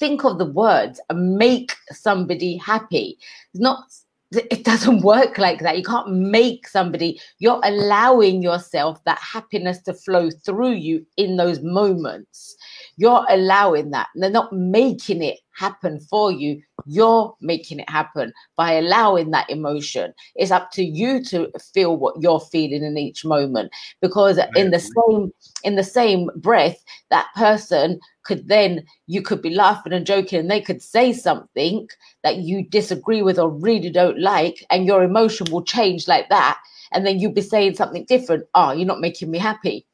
think 0.00 0.24
of 0.24 0.38
the 0.38 0.46
words 0.46 1.00
and 1.08 1.36
make 1.36 1.76
somebody 1.92 2.56
happy. 2.56 3.18
It's 3.52 3.60
not 3.60 3.84
it 4.32 4.64
doesn't 4.64 5.00
work 5.04 5.38
like 5.38 5.60
that. 5.60 5.76
You 5.76 5.82
can't 5.82 6.12
make 6.12 6.68
somebody, 6.68 7.20
you're 7.38 7.60
allowing 7.64 8.42
yourself 8.42 9.02
that 9.04 9.18
happiness 9.18 9.82
to 9.82 9.94
flow 9.94 10.30
through 10.30 10.74
you 10.74 11.04
in 11.16 11.36
those 11.36 11.60
moments. 11.62 12.56
You're 12.96 13.26
allowing 13.28 13.90
that. 13.90 14.08
They're 14.14 14.30
not 14.30 14.52
making 14.52 15.22
it 15.22 15.38
happen 15.52 16.00
for 16.00 16.30
you. 16.30 16.62
You're 16.86 17.34
making 17.40 17.80
it 17.80 17.90
happen 17.90 18.32
by 18.56 18.72
allowing 18.72 19.30
that 19.30 19.50
emotion. 19.50 20.12
It's 20.34 20.50
up 20.50 20.70
to 20.72 20.84
you 20.84 21.22
to 21.24 21.50
feel 21.72 21.96
what 21.96 22.20
you're 22.20 22.40
feeling 22.40 22.84
in 22.84 22.98
each 22.98 23.24
moment. 23.24 23.72
Because 24.00 24.38
in 24.56 24.70
the 24.70 24.80
same 24.80 25.32
in 25.64 25.76
the 25.76 25.84
same 25.84 26.30
breath, 26.36 26.82
that 27.10 27.28
person 27.36 28.00
could 28.22 28.48
then 28.48 28.84
you 29.06 29.22
could 29.22 29.42
be 29.42 29.50
laughing 29.50 29.92
and 29.92 30.06
joking 30.06 30.38
and 30.38 30.50
they 30.50 30.60
could 30.60 30.82
say 30.82 31.12
something 31.12 31.88
that 32.22 32.36
you 32.36 32.66
disagree 32.68 33.22
with 33.22 33.38
or 33.38 33.50
really 33.50 33.90
don't 33.90 34.20
like 34.20 34.64
and 34.70 34.86
your 34.86 35.02
emotion 35.02 35.46
will 35.50 35.64
change 35.64 36.06
like 36.06 36.28
that 36.28 36.58
and 36.92 37.06
then 37.06 37.18
you'll 37.18 37.32
be 37.32 37.40
saying 37.40 37.74
something 37.74 38.04
different 38.04 38.44
oh 38.54 38.72
you're 38.72 38.86
not 38.86 39.00
making 39.00 39.30
me 39.30 39.38
happy 39.38 39.86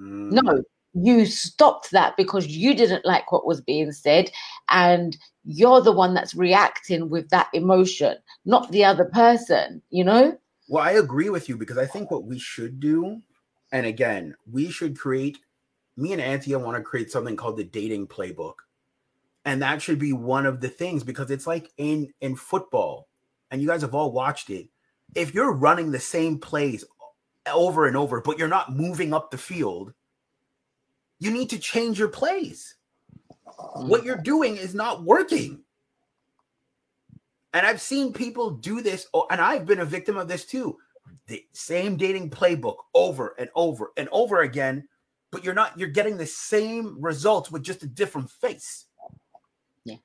mm. 0.00 0.30
no 0.30 0.62
you 0.94 1.24
stopped 1.26 1.90
that 1.90 2.16
because 2.16 2.46
you 2.46 2.74
didn't 2.74 3.04
like 3.04 3.32
what 3.32 3.46
was 3.46 3.60
being 3.60 3.92
said 3.92 4.30
and 4.68 5.16
you're 5.44 5.80
the 5.80 5.92
one 5.92 6.14
that's 6.14 6.34
reacting 6.34 7.08
with 7.08 7.28
that 7.30 7.48
emotion 7.54 8.16
not 8.44 8.70
the 8.72 8.84
other 8.84 9.06
person 9.06 9.80
you 9.90 10.04
know 10.04 10.36
well 10.68 10.84
i 10.84 10.92
agree 10.92 11.30
with 11.30 11.48
you 11.48 11.56
because 11.56 11.78
i 11.78 11.86
think 11.86 12.10
what 12.10 12.24
we 12.24 12.38
should 12.38 12.78
do 12.78 13.20
and 13.72 13.86
again 13.86 14.34
we 14.50 14.70
should 14.70 14.98
create 14.98 15.38
me 15.96 16.12
and 16.12 16.22
Anthea 16.22 16.58
want 16.58 16.76
to 16.76 16.82
create 16.82 17.10
something 17.10 17.36
called 17.36 17.56
the 17.56 17.64
dating 17.64 18.06
playbook. 18.08 18.54
And 19.44 19.60
that 19.62 19.82
should 19.82 19.98
be 19.98 20.12
one 20.12 20.46
of 20.46 20.60
the 20.60 20.68
things 20.68 21.02
because 21.02 21.30
it's 21.30 21.46
like 21.46 21.70
in 21.76 22.12
in 22.20 22.36
football, 22.36 23.08
and 23.50 23.60
you 23.60 23.66
guys 23.66 23.82
have 23.82 23.94
all 23.94 24.12
watched 24.12 24.50
it. 24.50 24.68
If 25.16 25.34
you're 25.34 25.52
running 25.52 25.90
the 25.90 26.00
same 26.00 26.38
plays 26.38 26.84
over 27.52 27.86
and 27.86 27.96
over, 27.96 28.20
but 28.20 28.38
you're 28.38 28.46
not 28.46 28.72
moving 28.72 29.12
up 29.12 29.30
the 29.30 29.38
field, 29.38 29.92
you 31.22 31.30
need 31.30 31.50
to 31.50 31.58
change 31.58 31.98
your 31.98 32.08
plays. 32.08 32.74
Mm. 33.58 33.88
What 33.88 34.04
you're 34.04 34.16
doing 34.16 34.56
is 34.56 34.74
not 34.74 35.04
working. 35.04 35.62
And 37.54 37.66
I've 37.66 37.80
seen 37.80 38.12
people 38.12 38.50
do 38.50 38.80
this, 38.80 39.06
oh, 39.12 39.26
and 39.30 39.40
I've 39.40 39.66
been 39.66 39.80
a 39.80 39.84
victim 39.84 40.16
of 40.16 40.28
this 40.28 40.44
too. 40.46 40.78
The 41.26 41.44
same 41.52 41.96
dating 41.96 42.30
playbook 42.30 42.76
over 42.94 43.34
and 43.38 43.50
over 43.54 43.92
and 43.96 44.08
over 44.10 44.40
again 44.40 44.88
but 45.32 45.42
you're 45.42 45.54
not 45.54 45.76
you're 45.76 45.88
getting 45.88 46.16
the 46.16 46.26
same 46.26 46.96
results 47.00 47.50
with 47.50 47.64
just 47.64 47.82
a 47.82 47.86
different 47.86 48.30
face. 48.30 48.84
Yeah. 49.84 49.96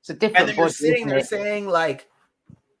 It's 0.00 0.10
a 0.10 0.14
different 0.14 0.38
and 0.38 0.48
then 0.48 0.56
you're 0.56 0.70
sitting 0.70 1.06
there 1.06 1.22
saying 1.22 1.68
like 1.68 2.08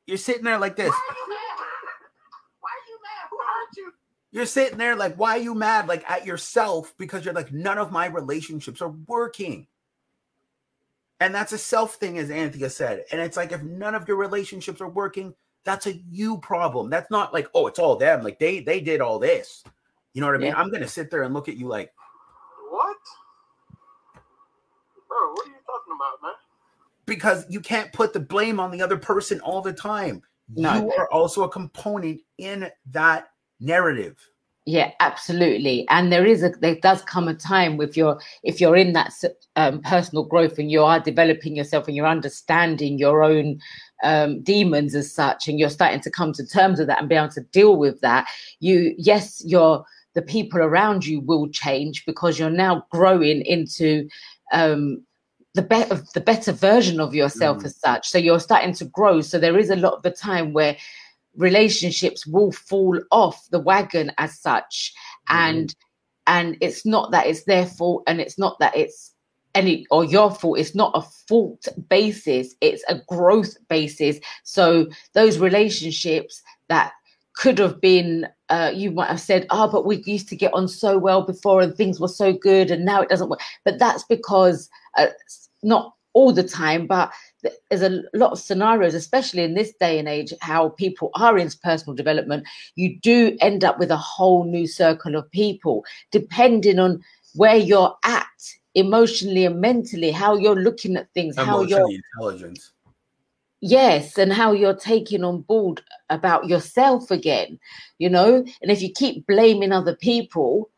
you're 0.06 0.18
sitting 0.18 0.42
there 0.42 0.58
like 0.58 0.74
this. 0.74 0.88
Why 0.88 0.96
are 0.96 2.86
you 2.88 2.98
mad? 3.02 3.28
Who 3.30 3.36
hurt 3.36 3.76
you? 3.76 3.92
You're 4.32 4.46
sitting 4.46 4.78
there 4.78 4.96
like, 4.96 5.14
why 5.16 5.36
are 5.36 5.42
you 5.42 5.54
mad? 5.54 5.86
Like 5.88 6.08
at 6.10 6.26
yourself 6.26 6.94
because 6.96 7.24
you're 7.24 7.34
like, 7.34 7.52
none 7.52 7.78
of 7.78 7.92
my 7.92 8.06
relationships 8.06 8.80
are 8.80 8.94
working. 9.06 9.66
And 11.20 11.34
that's 11.34 11.52
a 11.52 11.58
self 11.58 11.96
thing, 11.96 12.18
as 12.18 12.30
Anthea 12.30 12.70
said. 12.70 13.04
And 13.12 13.20
it's 13.20 13.36
like, 13.36 13.52
if 13.52 13.62
none 13.62 13.94
of 13.94 14.08
your 14.08 14.16
relationships 14.16 14.80
are 14.80 14.88
working, 14.88 15.34
that's 15.64 15.86
a 15.86 15.94
you 16.10 16.38
problem. 16.38 16.90
That's 16.90 17.10
not 17.10 17.32
like, 17.32 17.48
oh, 17.54 17.66
it's 17.66 17.78
all 17.78 17.94
them. 17.94 18.24
Like 18.24 18.38
they 18.38 18.60
they 18.60 18.80
did 18.80 19.00
all 19.00 19.18
this. 19.18 19.62
You 20.14 20.20
know 20.20 20.26
what 20.26 20.34
I 20.34 20.38
mean? 20.38 20.48
Yeah. 20.48 20.56
I'm 20.56 20.70
gonna 20.70 20.88
sit 20.88 21.10
there 21.10 21.22
and 21.22 21.32
look 21.32 21.48
at 21.48 21.56
you 21.56 21.68
like, 21.68 21.92
what, 22.70 22.96
bro? 25.08 25.32
What 25.32 25.46
are 25.46 25.50
you 25.50 25.56
talking 25.66 25.94
about, 25.94 26.22
man? 26.22 26.32
Because 27.06 27.44
you 27.48 27.60
can't 27.60 27.92
put 27.92 28.12
the 28.12 28.20
blame 28.20 28.58
on 28.58 28.70
the 28.70 28.82
other 28.82 28.96
person 28.96 29.40
all 29.40 29.60
the 29.60 29.72
time. 29.72 30.22
No. 30.54 30.74
You 30.74 30.92
are 30.98 31.08
also 31.12 31.44
a 31.44 31.48
component 31.48 32.20
in 32.38 32.70
that 32.90 33.31
narrative. 33.62 34.16
Yeah, 34.64 34.92
absolutely. 35.00 35.86
And 35.88 36.12
there 36.12 36.24
is 36.24 36.44
a 36.44 36.50
there 36.60 36.76
does 36.76 37.02
come 37.02 37.26
a 37.26 37.34
time 37.34 37.76
with 37.76 37.96
your 37.96 38.20
if 38.44 38.60
you're 38.60 38.76
in 38.76 38.92
that 38.92 39.12
um, 39.56 39.82
personal 39.82 40.24
growth 40.24 40.56
and 40.56 40.70
you 40.70 40.84
are 40.84 41.00
developing 41.00 41.56
yourself 41.56 41.88
and 41.88 41.96
you're 41.96 42.06
understanding 42.06 42.96
your 42.96 43.24
own 43.24 43.58
um, 44.04 44.40
demons 44.42 44.94
as 44.94 45.12
such, 45.12 45.48
and 45.48 45.58
you're 45.58 45.68
starting 45.68 46.00
to 46.00 46.10
come 46.10 46.32
to 46.34 46.46
terms 46.46 46.78
with 46.78 46.86
that 46.86 47.00
and 47.00 47.08
be 47.08 47.16
able 47.16 47.28
to 47.30 47.40
deal 47.52 47.76
with 47.76 48.00
that. 48.02 48.26
You 48.60 48.94
yes, 48.98 49.42
you're 49.44 49.84
the 50.14 50.22
people 50.22 50.60
around 50.60 51.06
you 51.06 51.20
will 51.20 51.48
change 51.48 52.04
because 52.06 52.38
you're 52.38 52.50
now 52.50 52.86
growing 52.90 53.42
into 53.42 54.08
um, 54.52 55.04
the 55.54 55.62
better 55.62 56.00
the 56.14 56.20
better 56.20 56.52
version 56.52 57.00
of 57.00 57.14
yourself 57.14 57.58
mm. 57.58 57.64
as 57.64 57.76
such. 57.76 58.08
So 58.08 58.18
you're 58.18 58.38
starting 58.38 58.74
to 58.74 58.84
grow. 58.84 59.22
So 59.22 59.38
there 59.38 59.58
is 59.58 59.70
a 59.70 59.76
lot 59.76 59.94
of 59.94 60.02
the 60.02 60.10
time 60.10 60.52
where 60.52 60.76
relationships 61.36 62.26
will 62.26 62.52
fall 62.52 63.00
off 63.10 63.48
the 63.50 63.60
wagon 63.60 64.12
as 64.18 64.38
such, 64.38 64.92
mm. 65.30 65.34
and 65.34 65.74
and 66.26 66.56
it's 66.60 66.86
not 66.86 67.10
that 67.10 67.26
it's 67.26 67.44
their 67.44 67.66
fault, 67.66 68.04
and 68.06 68.20
it's 68.20 68.38
not 68.38 68.58
that 68.60 68.76
it's 68.76 69.12
any 69.54 69.86
or 69.90 70.04
your 70.04 70.30
fault. 70.30 70.58
It's 70.58 70.74
not 70.74 70.92
a 70.94 71.02
fault 71.28 71.68
basis. 71.88 72.54
It's 72.60 72.84
a 72.88 73.00
growth 73.08 73.56
basis. 73.68 74.18
So 74.44 74.88
those 75.14 75.38
relationships 75.38 76.42
that 76.68 76.92
could 77.34 77.58
have 77.58 77.80
been 77.80 78.28
uh, 78.50 78.70
you 78.74 78.90
might 78.90 79.08
have 79.08 79.20
said 79.20 79.46
oh 79.48 79.66
but 79.66 79.86
we 79.86 80.02
used 80.04 80.28
to 80.28 80.36
get 80.36 80.52
on 80.52 80.68
so 80.68 80.98
well 80.98 81.22
before 81.22 81.62
and 81.62 81.74
things 81.74 81.98
were 81.98 82.06
so 82.08 82.34
good 82.34 82.70
and 82.70 82.84
now 82.84 83.00
it 83.00 83.08
doesn't 83.08 83.28
work. 83.28 83.40
But 83.64 83.78
that's 83.78 84.04
because 84.04 84.68
uh, 84.96 85.08
not 85.62 85.94
all 86.12 86.32
the 86.32 86.42
time 86.42 86.86
but 86.86 87.10
there's 87.70 87.82
a 87.82 88.02
lot 88.14 88.32
of 88.32 88.38
scenarios 88.38 88.94
especially 88.94 89.42
in 89.42 89.54
this 89.54 89.72
day 89.80 89.98
and 89.98 90.08
age 90.08 90.32
how 90.40 90.68
people 90.70 91.10
are 91.14 91.38
in 91.38 91.50
personal 91.62 91.94
development 91.94 92.46
you 92.76 92.98
do 93.00 93.36
end 93.40 93.64
up 93.64 93.78
with 93.78 93.90
a 93.90 93.96
whole 93.96 94.44
new 94.44 94.66
circle 94.66 95.16
of 95.16 95.30
people 95.30 95.84
depending 96.10 96.78
on 96.78 97.02
where 97.34 97.56
you're 97.56 97.96
at 98.04 98.26
emotionally 98.74 99.44
and 99.44 99.60
mentally, 99.60 100.10
how 100.10 100.36
you're 100.36 100.56
looking 100.56 100.96
at 100.96 101.12
things, 101.12 101.36
how 101.36 101.62
you're 101.62 101.88
intelligence. 101.90 102.72
Yes, 103.60 104.18
and 104.18 104.32
how 104.32 104.52
you're 104.52 104.74
taking 104.74 105.22
on 105.22 105.42
board 105.42 105.82
about 106.10 106.48
yourself 106.48 107.10
again, 107.12 107.60
you 107.98 108.10
know. 108.10 108.44
And 108.60 108.70
if 108.70 108.82
you 108.82 108.90
keep 108.92 109.26
blaming 109.26 109.70
other 109.70 109.94
people, 109.94 110.70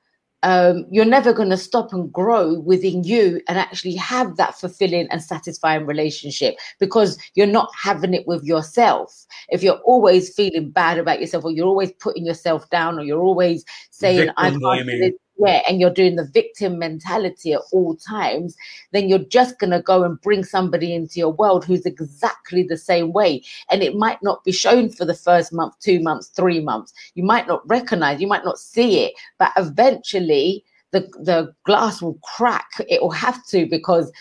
um, 0.45 0.85
you're 0.91 1.07
never 1.07 1.33
going 1.33 1.49
to 1.49 1.57
stop 1.57 1.93
and 1.93 2.13
grow 2.13 2.61
within 2.61 3.03
you 3.03 3.41
and 3.49 3.59
actually 3.59 3.95
have 3.97 4.37
that 4.37 4.55
fulfilling 4.55 5.09
and 5.11 5.23
satisfying 5.23 5.87
relationship 5.87 6.55
because 6.79 7.19
you're 7.35 7.47
not 7.47 7.71
having 7.75 8.13
it 8.13 8.27
with 8.27 8.45
yourself. 8.45 9.25
If 9.49 9.63
you're 9.63 9.81
always 9.87 10.35
feeling 10.35 10.71
bad 10.71 10.99
about 10.99 11.21
yourself, 11.21 11.45
or 11.45 11.51
you're 11.51 11.67
always 11.67 11.93
putting 11.93 12.27
yourself 12.27 12.69
down, 12.69 12.99
or 12.99 13.05
you're 13.05 13.23
always 13.23 13.65
saying, 13.91 14.29
"I 14.37 14.51
can't," 14.51 15.15
yeah, 15.37 15.63
and 15.69 15.81
you're 15.81 15.91
doing 15.91 16.17
the 16.17 16.27
victim 16.33 16.79
mentality 16.79 17.53
at 17.53 17.61
all 17.73 17.97
times, 17.97 18.57
then 18.93 19.09
you're 19.09 19.19
just 19.19 19.59
going 19.59 19.73
to 19.73 19.83
go 19.83 20.05
and 20.05 20.21
bring 20.21 20.45
somebody 20.45 20.95
into 20.95 21.19
your 21.19 21.33
world 21.33 21.65
who's 21.65 21.85
exactly 21.85 22.63
the 22.63 22.79
same 22.79 23.13
way. 23.13 23.43
And 23.71 23.83
it 23.83 23.97
might 23.97 24.23
not 24.23 24.45
be 24.45 24.53
shown 24.53 24.91
for 24.91 25.05
the 25.05 25.15
first 25.15 25.53
month, 25.53 25.75
two 25.81 26.01
months, 26.01 26.29
three 26.29 26.61
months. 26.61 26.93
You 27.15 27.25
might 27.25 27.49
not 27.49 27.69
recognize, 27.69 28.21
you 28.21 28.29
might 28.29 28.45
not 28.45 28.59
see 28.59 29.01
it, 29.05 29.15
but 29.39 29.53
eventually 29.57 30.65
the, 30.93 31.01
the 31.21 31.53
glass 31.65 32.01
will 32.01 32.19
crack. 32.23 32.69
It 32.89 33.03
will 33.03 33.11
have 33.11 33.45
to 33.49 33.67
because 33.67 34.13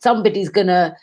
somebody's 0.00 0.48
going 0.48 0.66
to 0.66 0.96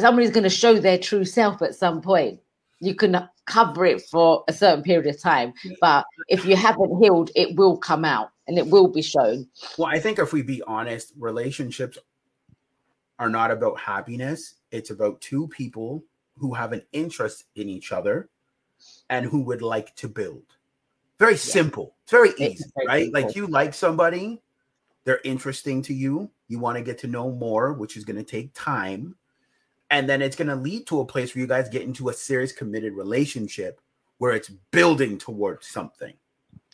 somebody's 0.00 0.30
going 0.30 0.44
to 0.44 0.50
show 0.50 0.78
their 0.78 0.98
true 0.98 1.24
self 1.24 1.60
at 1.60 1.74
some 1.74 2.00
point 2.00 2.38
you 2.80 2.94
can 2.94 3.28
cover 3.46 3.84
it 3.84 4.00
for 4.02 4.44
a 4.48 4.52
certain 4.52 4.82
period 4.82 5.12
of 5.12 5.20
time 5.20 5.52
but 5.80 6.04
if 6.28 6.44
you 6.44 6.54
haven't 6.54 7.02
healed 7.02 7.30
it 7.34 7.56
will 7.56 7.76
come 7.76 8.04
out 8.04 8.30
and 8.48 8.58
it 8.58 8.66
will 8.66 8.88
be 8.88 9.02
shown. 9.02 9.46
Well, 9.76 9.88
I 9.88 10.00
think 10.00 10.18
if 10.18 10.32
we 10.32 10.42
be 10.42 10.62
honest, 10.62 11.12
relationships 11.18 11.98
are 13.18 13.28
not 13.28 13.50
about 13.50 13.78
happiness. 13.78 14.54
It's 14.72 14.90
about 14.90 15.20
two 15.20 15.46
people 15.48 16.02
who 16.38 16.54
have 16.54 16.72
an 16.72 16.82
interest 16.92 17.44
in 17.56 17.68
each 17.68 17.92
other 17.92 18.30
and 19.10 19.26
who 19.26 19.42
would 19.42 19.60
like 19.60 19.94
to 19.96 20.08
build. 20.08 20.44
Very 21.18 21.32
yeah. 21.32 21.38
simple. 21.38 21.94
It's 22.04 22.12
very 22.12 22.30
easy, 22.38 22.64
very 22.74 22.86
right? 22.86 23.04
Simple. 23.04 23.22
Like 23.22 23.36
you 23.36 23.46
like 23.48 23.74
somebody, 23.74 24.40
they're 25.04 25.20
interesting 25.24 25.82
to 25.82 25.94
you. 25.94 26.30
You 26.48 26.58
want 26.58 26.78
to 26.78 26.82
get 26.82 26.98
to 26.98 27.06
know 27.06 27.30
more, 27.30 27.74
which 27.74 27.96
is 27.96 28.04
going 28.04 28.16
to 28.16 28.24
take 28.24 28.54
time. 28.54 29.14
And 29.90 30.08
then 30.08 30.22
it's 30.22 30.36
going 30.36 30.48
to 30.48 30.56
lead 30.56 30.86
to 30.86 31.00
a 31.00 31.04
place 31.04 31.34
where 31.34 31.42
you 31.42 31.48
guys 31.48 31.68
get 31.68 31.82
into 31.82 32.08
a 32.08 32.14
serious 32.14 32.52
committed 32.52 32.94
relationship 32.94 33.80
where 34.18 34.32
it's 34.32 34.48
building 34.70 35.18
towards 35.18 35.66
something. 35.66 36.14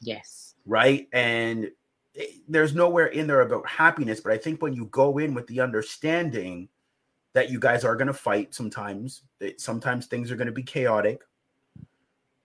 Yes 0.01 0.54
right? 0.67 1.09
And 1.13 1.71
eh, 2.17 2.25
there's 2.49 2.75
nowhere 2.75 3.07
in 3.07 3.27
there 3.27 3.43
about 3.43 3.69
happiness, 3.69 4.21
but 4.21 4.33
I 4.33 4.39
think 4.39 4.63
when 4.63 4.75
you 4.75 4.87
go 4.87 5.19
in 5.19 5.35
with 5.35 5.47
the 5.47 5.61
understanding 5.61 6.69
that 7.35 7.51
you 7.51 7.59
guys 7.59 7.85
are 7.85 7.97
going 7.97 8.07
to 8.07 8.13
fight 8.13 8.55
sometimes, 8.55 9.23
that 9.41 9.61
sometimes 9.61 10.07
things 10.07 10.31
are 10.31 10.37
going 10.37 10.47
to 10.47 10.53
be 10.53 10.63
chaotic. 10.63 11.21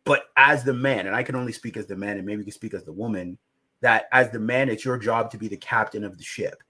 But 0.04 0.30
as 0.36 0.64
the 0.64 0.74
man, 0.74 1.06
and 1.06 1.16
I 1.16 1.24
can 1.24 1.36
only 1.36 1.54
speak 1.54 1.78
as 1.78 1.86
the 1.86 1.96
man, 1.96 2.18
and 2.18 2.26
maybe 2.26 2.40
you 2.40 2.46
can 2.46 2.54
speak 2.54 2.74
as 2.74 2.84
the 2.84 2.92
woman, 2.92 3.38
that 3.82 4.08
as 4.12 4.32
the 4.32 4.40
man, 4.40 4.70
it's 4.70 4.84
your 4.84 4.98
job 4.98 5.30
to 5.32 5.38
be 5.38 5.48
the 5.48 5.58
captain 5.58 6.04
of 6.04 6.18
the 6.18 6.24
ship, 6.24 6.64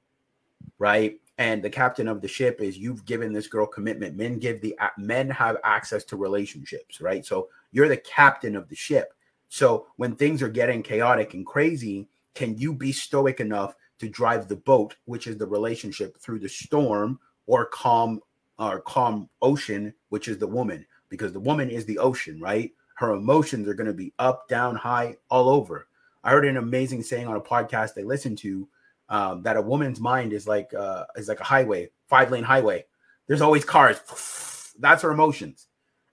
right? 0.77 1.19
And 1.37 1.63
the 1.63 1.69
captain 1.69 2.09
of 2.09 2.19
the 2.21 2.27
ship 2.27 2.59
is 2.59 2.77
you've 2.77 3.05
given 3.05 3.31
this 3.31 3.47
girl 3.47 3.65
commitment. 3.65 4.17
Men 4.17 4.39
give 4.39 4.59
the 4.59 4.77
men 4.97 5.29
have 5.29 5.55
access 5.63 6.03
to 6.05 6.17
relationships, 6.17 6.99
right? 6.99 7.25
So 7.25 7.47
you're 7.71 7.87
the 7.87 7.97
captain 7.97 8.57
of 8.57 8.67
the 8.67 8.75
ship. 8.75 9.13
So 9.49 9.87
when 9.97 10.15
things 10.15 10.41
are 10.41 10.49
getting 10.49 10.83
chaotic 10.83 11.33
and 11.33 11.45
crazy, 11.45 12.07
can 12.35 12.57
you 12.57 12.73
be 12.73 12.91
stoic 12.91 13.39
enough 13.39 13.75
to 13.99 14.07
drive 14.07 14.47
the 14.47 14.55
boat, 14.55 14.95
which 15.05 15.27
is 15.27 15.37
the 15.37 15.47
relationship, 15.47 16.17
through 16.19 16.39
the 16.39 16.47
storm 16.47 17.19
or 17.47 17.65
calm 17.65 18.21
or 18.57 18.79
calm 18.81 19.29
ocean, 19.41 19.93
which 20.09 20.27
is 20.27 20.37
the 20.37 20.47
woman, 20.47 20.85
because 21.09 21.33
the 21.33 21.39
woman 21.39 21.69
is 21.69 21.85
the 21.85 21.97
ocean, 21.97 22.39
right? 22.39 22.71
Her 22.95 23.13
emotions 23.13 23.67
are 23.67 23.73
going 23.73 23.87
to 23.87 23.93
be 23.93 24.13
up, 24.19 24.47
down, 24.47 24.75
high, 24.75 25.17
all 25.29 25.49
over. 25.49 25.87
I 26.23 26.31
heard 26.31 26.45
an 26.45 26.57
amazing 26.57 27.03
saying 27.03 27.27
on 27.27 27.37
a 27.37 27.41
podcast 27.41 27.93
they 27.93 28.03
listened 28.03 28.37
to 28.39 28.67
um, 29.07 29.41
that 29.43 29.57
a 29.57 29.61
woman's 29.61 29.99
mind 29.99 30.33
is 30.33 30.47
like 30.47 30.73
uh, 30.73 31.05
is 31.15 31.27
like 31.27 31.39
a 31.39 31.45
highway, 31.45 31.89
five 32.07 32.29
lane 32.31 32.43
highway. 32.43 32.85
There's 33.27 33.41
always 33.41 33.65
cars. 33.65 34.73
That's 34.79 35.01
her 35.01 35.11
emotions, 35.11 35.67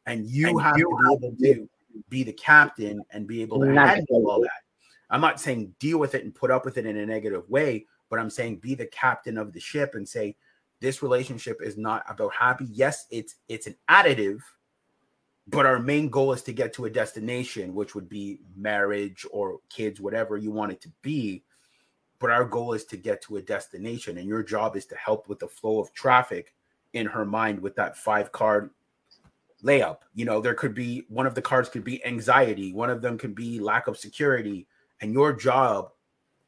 and 0.06 0.26
you 0.26 0.48
and 0.48 0.62
have 0.62 0.78
you 0.78 0.88
to 1.20 1.30
be 1.38 1.50
able 1.50 1.62
to 1.64 1.70
be 2.08 2.22
the 2.22 2.32
captain 2.32 3.02
and 3.10 3.26
be 3.26 3.42
able 3.42 3.60
to 3.60 3.66
handle 3.72 4.30
all 4.30 4.40
that. 4.42 4.62
I'm 5.10 5.20
not 5.20 5.40
saying 5.40 5.74
deal 5.78 5.98
with 5.98 6.14
it 6.14 6.24
and 6.24 6.34
put 6.34 6.50
up 6.50 6.64
with 6.64 6.78
it 6.78 6.86
in 6.86 6.96
a 6.96 7.06
negative 7.06 7.48
way, 7.48 7.86
but 8.10 8.18
I'm 8.18 8.30
saying 8.30 8.56
be 8.56 8.74
the 8.74 8.86
captain 8.86 9.38
of 9.38 9.52
the 9.52 9.60
ship 9.60 9.94
and 9.94 10.08
say 10.08 10.36
this 10.80 11.02
relationship 11.02 11.62
is 11.62 11.76
not 11.76 12.04
about 12.08 12.34
happy. 12.34 12.66
Yes, 12.70 13.06
it's 13.10 13.36
it's 13.48 13.66
an 13.66 13.76
additive, 13.88 14.40
but 15.46 15.66
our 15.66 15.78
main 15.78 16.08
goal 16.08 16.32
is 16.32 16.42
to 16.42 16.52
get 16.52 16.72
to 16.74 16.86
a 16.86 16.90
destination, 16.90 17.74
which 17.74 17.94
would 17.94 18.08
be 18.08 18.40
marriage 18.56 19.24
or 19.30 19.60
kids, 19.68 20.00
whatever 20.00 20.36
you 20.36 20.50
want 20.50 20.72
it 20.72 20.80
to 20.82 20.90
be. 21.02 21.44
But 22.18 22.30
our 22.30 22.44
goal 22.44 22.72
is 22.72 22.84
to 22.86 22.96
get 22.96 23.22
to 23.22 23.36
a 23.36 23.42
destination, 23.42 24.18
and 24.18 24.26
your 24.26 24.42
job 24.42 24.76
is 24.76 24.86
to 24.86 24.96
help 24.96 25.28
with 25.28 25.38
the 25.38 25.48
flow 25.48 25.78
of 25.78 25.92
traffic 25.92 26.54
in 26.94 27.06
her 27.06 27.24
mind 27.24 27.60
with 27.60 27.76
that 27.76 27.96
five 27.96 28.32
card 28.32 28.70
layup. 29.62 29.98
You 30.14 30.24
know, 30.24 30.40
there 30.40 30.54
could 30.54 30.74
be 30.74 31.04
one 31.08 31.26
of 31.26 31.34
the 31.34 31.42
cards 31.42 31.68
could 31.68 31.84
be 31.84 32.04
anxiety, 32.04 32.72
one 32.72 32.90
of 32.90 33.02
them 33.02 33.18
could 33.18 33.34
be 33.34 33.58
lack 33.60 33.86
of 33.86 33.98
security, 33.98 34.66
and 35.00 35.12
your 35.12 35.32
job 35.32 35.90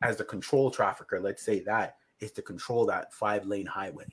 as 0.02 0.16
the 0.16 0.24
control 0.24 0.70
trafficker, 0.70 1.20
let's 1.20 1.42
say 1.42 1.60
that, 1.60 1.96
is 2.20 2.32
to 2.32 2.42
control 2.42 2.86
that 2.86 3.12
five 3.12 3.46
lane 3.46 3.66
highway. 3.66 4.06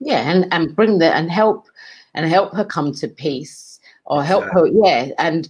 Yeah, 0.00 0.30
and 0.30 0.46
and 0.52 0.76
bring 0.76 0.98
the 0.98 1.14
and 1.14 1.30
help 1.30 1.66
and 2.14 2.26
help 2.26 2.54
her 2.54 2.64
come 2.64 2.92
to 2.94 3.08
peace 3.08 3.80
or 4.04 4.22
help 4.22 4.44
exactly. 4.44 4.70
her. 4.70 4.86
Yeah, 4.86 5.12
and 5.18 5.48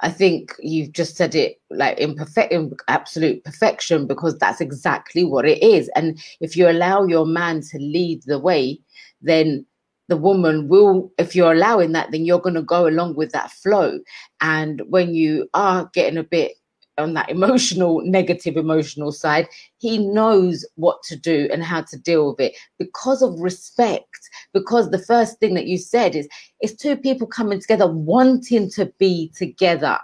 I 0.00 0.10
think 0.10 0.54
you've 0.60 0.92
just 0.92 1.16
said 1.16 1.34
it 1.34 1.60
like 1.70 1.98
in 1.98 2.14
perfect, 2.14 2.52
in 2.52 2.76
absolute 2.88 3.42
perfection, 3.44 4.06
because 4.06 4.36
that's 4.38 4.60
exactly 4.60 5.24
what 5.24 5.46
it 5.46 5.62
is. 5.62 5.88
And 5.96 6.22
if 6.40 6.56
you 6.56 6.68
allow 6.68 7.06
your 7.06 7.24
man 7.24 7.62
to 7.62 7.78
lead 7.78 8.22
the 8.24 8.38
way, 8.38 8.78
then 9.22 9.64
the 10.08 10.16
woman 10.16 10.68
will 10.68 11.12
if 11.18 11.34
you're 11.34 11.52
allowing 11.52 11.92
that 11.92 12.10
then 12.10 12.24
you're 12.24 12.40
going 12.40 12.54
to 12.54 12.62
go 12.62 12.86
along 12.86 13.14
with 13.14 13.32
that 13.32 13.50
flow. 13.50 13.98
And 14.40 14.82
when 14.88 15.14
you 15.14 15.48
are 15.54 15.90
getting 15.92 16.18
a 16.18 16.22
bit 16.22 16.52
on 16.98 17.14
that 17.14 17.28
emotional 17.36 18.00
negative 18.04 18.56
emotional 18.56 19.12
side 19.12 19.48
he 19.78 19.98
knows 19.98 20.64
what 20.76 21.02
to 21.02 21.16
do 21.16 21.48
and 21.52 21.62
how 21.62 21.82
to 21.82 21.98
deal 21.98 22.30
with 22.30 22.40
it. 22.40 22.56
Because 22.78 23.22
of 23.22 23.38
respect 23.40 24.30
because 24.52 24.90
the 24.90 24.98
first 24.98 25.38
thing 25.38 25.54
that 25.54 25.66
you 25.66 25.78
said 25.78 26.14
is 26.14 26.28
it's 26.60 26.74
two 26.74 26.96
people 26.96 27.26
coming 27.26 27.60
together 27.60 27.86
wanting 27.86 28.70
to 28.70 28.86
be 28.98 29.32
together 29.36 29.98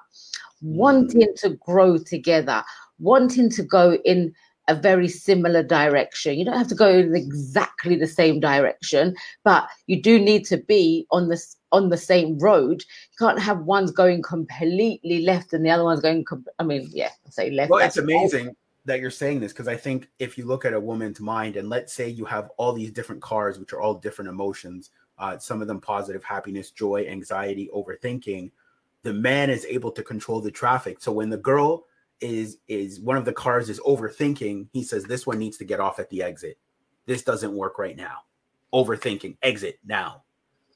wanting 0.62 1.28
mm. 1.28 1.40
to 1.40 1.50
grow 1.66 1.98
together 1.98 2.62
wanting 2.98 3.50
to 3.50 3.62
go 3.62 3.98
in 4.04 4.32
a 4.68 4.74
very 4.74 5.08
similar 5.08 5.62
direction. 5.62 6.38
You 6.38 6.44
don't 6.44 6.56
have 6.56 6.68
to 6.68 6.74
go 6.74 6.88
in 6.88 7.14
exactly 7.14 7.96
the 7.96 8.06
same 8.06 8.40
direction, 8.40 9.14
but 9.44 9.68
you 9.86 10.00
do 10.00 10.18
need 10.18 10.44
to 10.46 10.56
be 10.56 11.06
on 11.10 11.28
the 11.28 11.42
on 11.72 11.88
the 11.88 11.96
same 11.96 12.38
road. 12.38 12.82
You 12.82 13.16
can't 13.18 13.40
have 13.40 13.60
one's 13.60 13.90
going 13.90 14.22
completely 14.22 15.22
left 15.22 15.52
and 15.52 15.64
the 15.64 15.70
other 15.70 15.84
one's 15.84 16.00
going. 16.00 16.24
Com- 16.24 16.46
I 16.58 16.64
mean, 16.64 16.88
yeah, 16.92 17.10
I'll 17.24 17.32
say 17.32 17.50
left. 17.50 17.70
Well, 17.70 17.84
it's 17.84 17.96
amazing 17.96 18.54
that 18.84 19.00
you're 19.00 19.10
saying 19.10 19.40
this 19.40 19.52
because 19.52 19.68
I 19.68 19.76
think 19.76 20.08
if 20.18 20.36
you 20.36 20.44
look 20.44 20.64
at 20.64 20.74
a 20.74 20.80
woman's 20.80 21.20
mind 21.20 21.56
and 21.56 21.68
let's 21.68 21.92
say 21.92 22.08
you 22.08 22.24
have 22.24 22.50
all 22.56 22.72
these 22.72 22.90
different 22.90 23.22
cars, 23.22 23.58
which 23.58 23.72
are 23.72 23.80
all 23.80 23.94
different 23.94 24.28
emotions, 24.28 24.90
uh, 25.18 25.38
some 25.38 25.60
of 25.62 25.68
them 25.68 25.80
positive, 25.80 26.24
happiness, 26.24 26.70
joy, 26.70 27.06
anxiety, 27.08 27.68
overthinking. 27.74 28.50
The 29.02 29.12
man 29.12 29.50
is 29.50 29.64
able 29.66 29.90
to 29.92 30.02
control 30.02 30.40
the 30.40 30.50
traffic. 30.50 31.00
So 31.00 31.12
when 31.12 31.30
the 31.30 31.36
girl 31.36 31.86
is 32.22 32.58
is 32.68 33.00
one 33.00 33.16
of 33.16 33.24
the 33.24 33.32
cars 33.32 33.68
is 33.68 33.80
overthinking. 33.80 34.68
He 34.72 34.82
says 34.82 35.04
this 35.04 35.26
one 35.26 35.38
needs 35.38 35.56
to 35.58 35.64
get 35.64 35.80
off 35.80 35.98
at 35.98 36.08
the 36.10 36.22
exit. 36.22 36.58
This 37.06 37.22
doesn't 37.22 37.52
work 37.52 37.78
right 37.78 37.96
now. 37.96 38.18
Overthinking, 38.72 39.36
exit 39.42 39.78
now. 39.84 40.22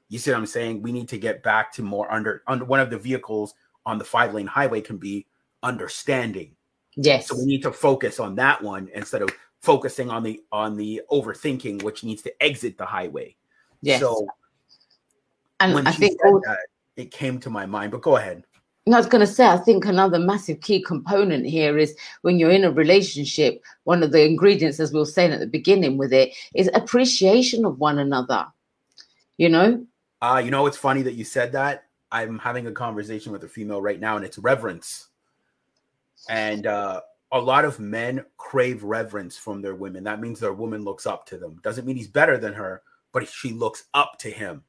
You 0.09 0.19
see 0.19 0.31
what 0.31 0.39
I'm 0.39 0.47
saying? 0.47 0.83
We 0.83 0.93
need 0.93 1.09
to 1.09 1.19
get 1.19 1.43
back 1.43 1.73
to 1.75 1.83
more 1.83 2.13
under 2.13 2.43
under 2.47 2.65
one 2.65 2.81
of 2.81 2.91
the 2.91 2.99
vehicles 2.99 3.55
on 3.85 3.99
the 3.99 4.05
five 4.05 4.35
lane 4.35 4.47
highway 4.47 4.81
can 4.81 4.99
be 4.99 5.27
understanding. 5.63 6.55
Yes. 6.97 7.29
So 7.29 7.37
we 7.37 7.45
need 7.45 7.63
to 7.63 7.73
focus 7.73 8.21
on 8.21 8.35
that 8.37 8.63
one 8.63 8.89
instead 8.95 9.23
of 9.23 9.31
focusing 9.61 10.11
on 10.11 10.23
the 10.23 10.43
on 10.53 10.77
the 10.77 11.03
overthinking, 11.11 11.83
which 11.83 12.05
needs 12.05 12.23
to 12.23 12.43
exit 12.43 12.79
the 12.79 12.87
highway. 12.87 13.37
Yes. 13.83 14.01
So 14.01 14.27
and 15.61 15.75
when 15.75 15.87
I 15.87 15.93
think 15.93 16.19
that, 16.21 16.67
it 16.97 17.11
came 17.11 17.39
to 17.41 17.51
my 17.51 17.67
mind. 17.67 17.93
But 17.93 18.03
go 18.03 18.17
ahead. 18.17 18.45
And 18.87 18.95
I 18.95 18.99
was 18.99 19.09
going 19.09 19.21
to 19.21 19.27
say, 19.27 19.45
I 19.45 19.57
think 19.57 19.85
another 19.85 20.21
massive 20.21 20.61
key 20.61 20.81
component 20.81 21.45
here 21.45 21.77
is 21.77 21.97
when 22.23 22.39
you're 22.39 22.53
in 22.53 22.63
a 22.63 22.71
relationship, 22.71 23.61
one 23.83 24.05
of 24.05 24.13
the 24.13 24.25
ingredients, 24.25 24.79
as 24.79 24.93
we 24.93 25.01
were 25.01 25.05
saying 25.05 25.33
at 25.33 25.41
the 25.41 25.47
beginning 25.47 25.99
with 25.99 26.13
it, 26.13 26.33
is 26.55 26.71
appreciation 26.73 27.65
of 27.65 27.81
one 27.81 27.99
another. 27.99 28.47
You 29.39 29.49
know? 29.49 29.85
Uh, 30.23 30.41
you 30.45 30.53
know, 30.53 30.67
it's 30.67 30.77
funny 30.77 31.03
that 31.03 31.15
you 31.15 31.25
said 31.25 31.51
that. 31.53 31.87
I'm 32.13 32.39
having 32.39 32.69
a 32.69 32.73
conversation 32.73 33.33
with 33.33 33.43
a 33.43 33.49
female 33.49 33.83
right 33.83 33.99
now, 33.99 34.15
and 34.15 34.25
it's 34.25 34.39
reverence. 34.39 35.09
And 36.29 36.69
uh, 36.69 37.01
a 37.33 37.41
lot 37.41 37.65
of 37.65 37.81
men 37.81 38.25
crave 38.37 38.85
reverence 38.85 39.37
from 39.37 39.63
their 39.63 39.75
women. 39.75 40.05
That 40.05 40.21
means 40.21 40.39
their 40.39 40.53
woman 40.53 40.85
looks 40.85 41.07
up 41.07 41.27
to 41.27 41.39
them. 41.39 41.59
Doesn't 41.65 41.87
mean 41.87 41.97
he's 41.97 42.07
better 42.07 42.39
than 42.39 42.55
her, 42.55 42.83
but 43.13 43.27
she 43.29 43.51
looks 43.51 43.87
up 43.95 44.17
to 44.21 44.31
him 44.31 44.63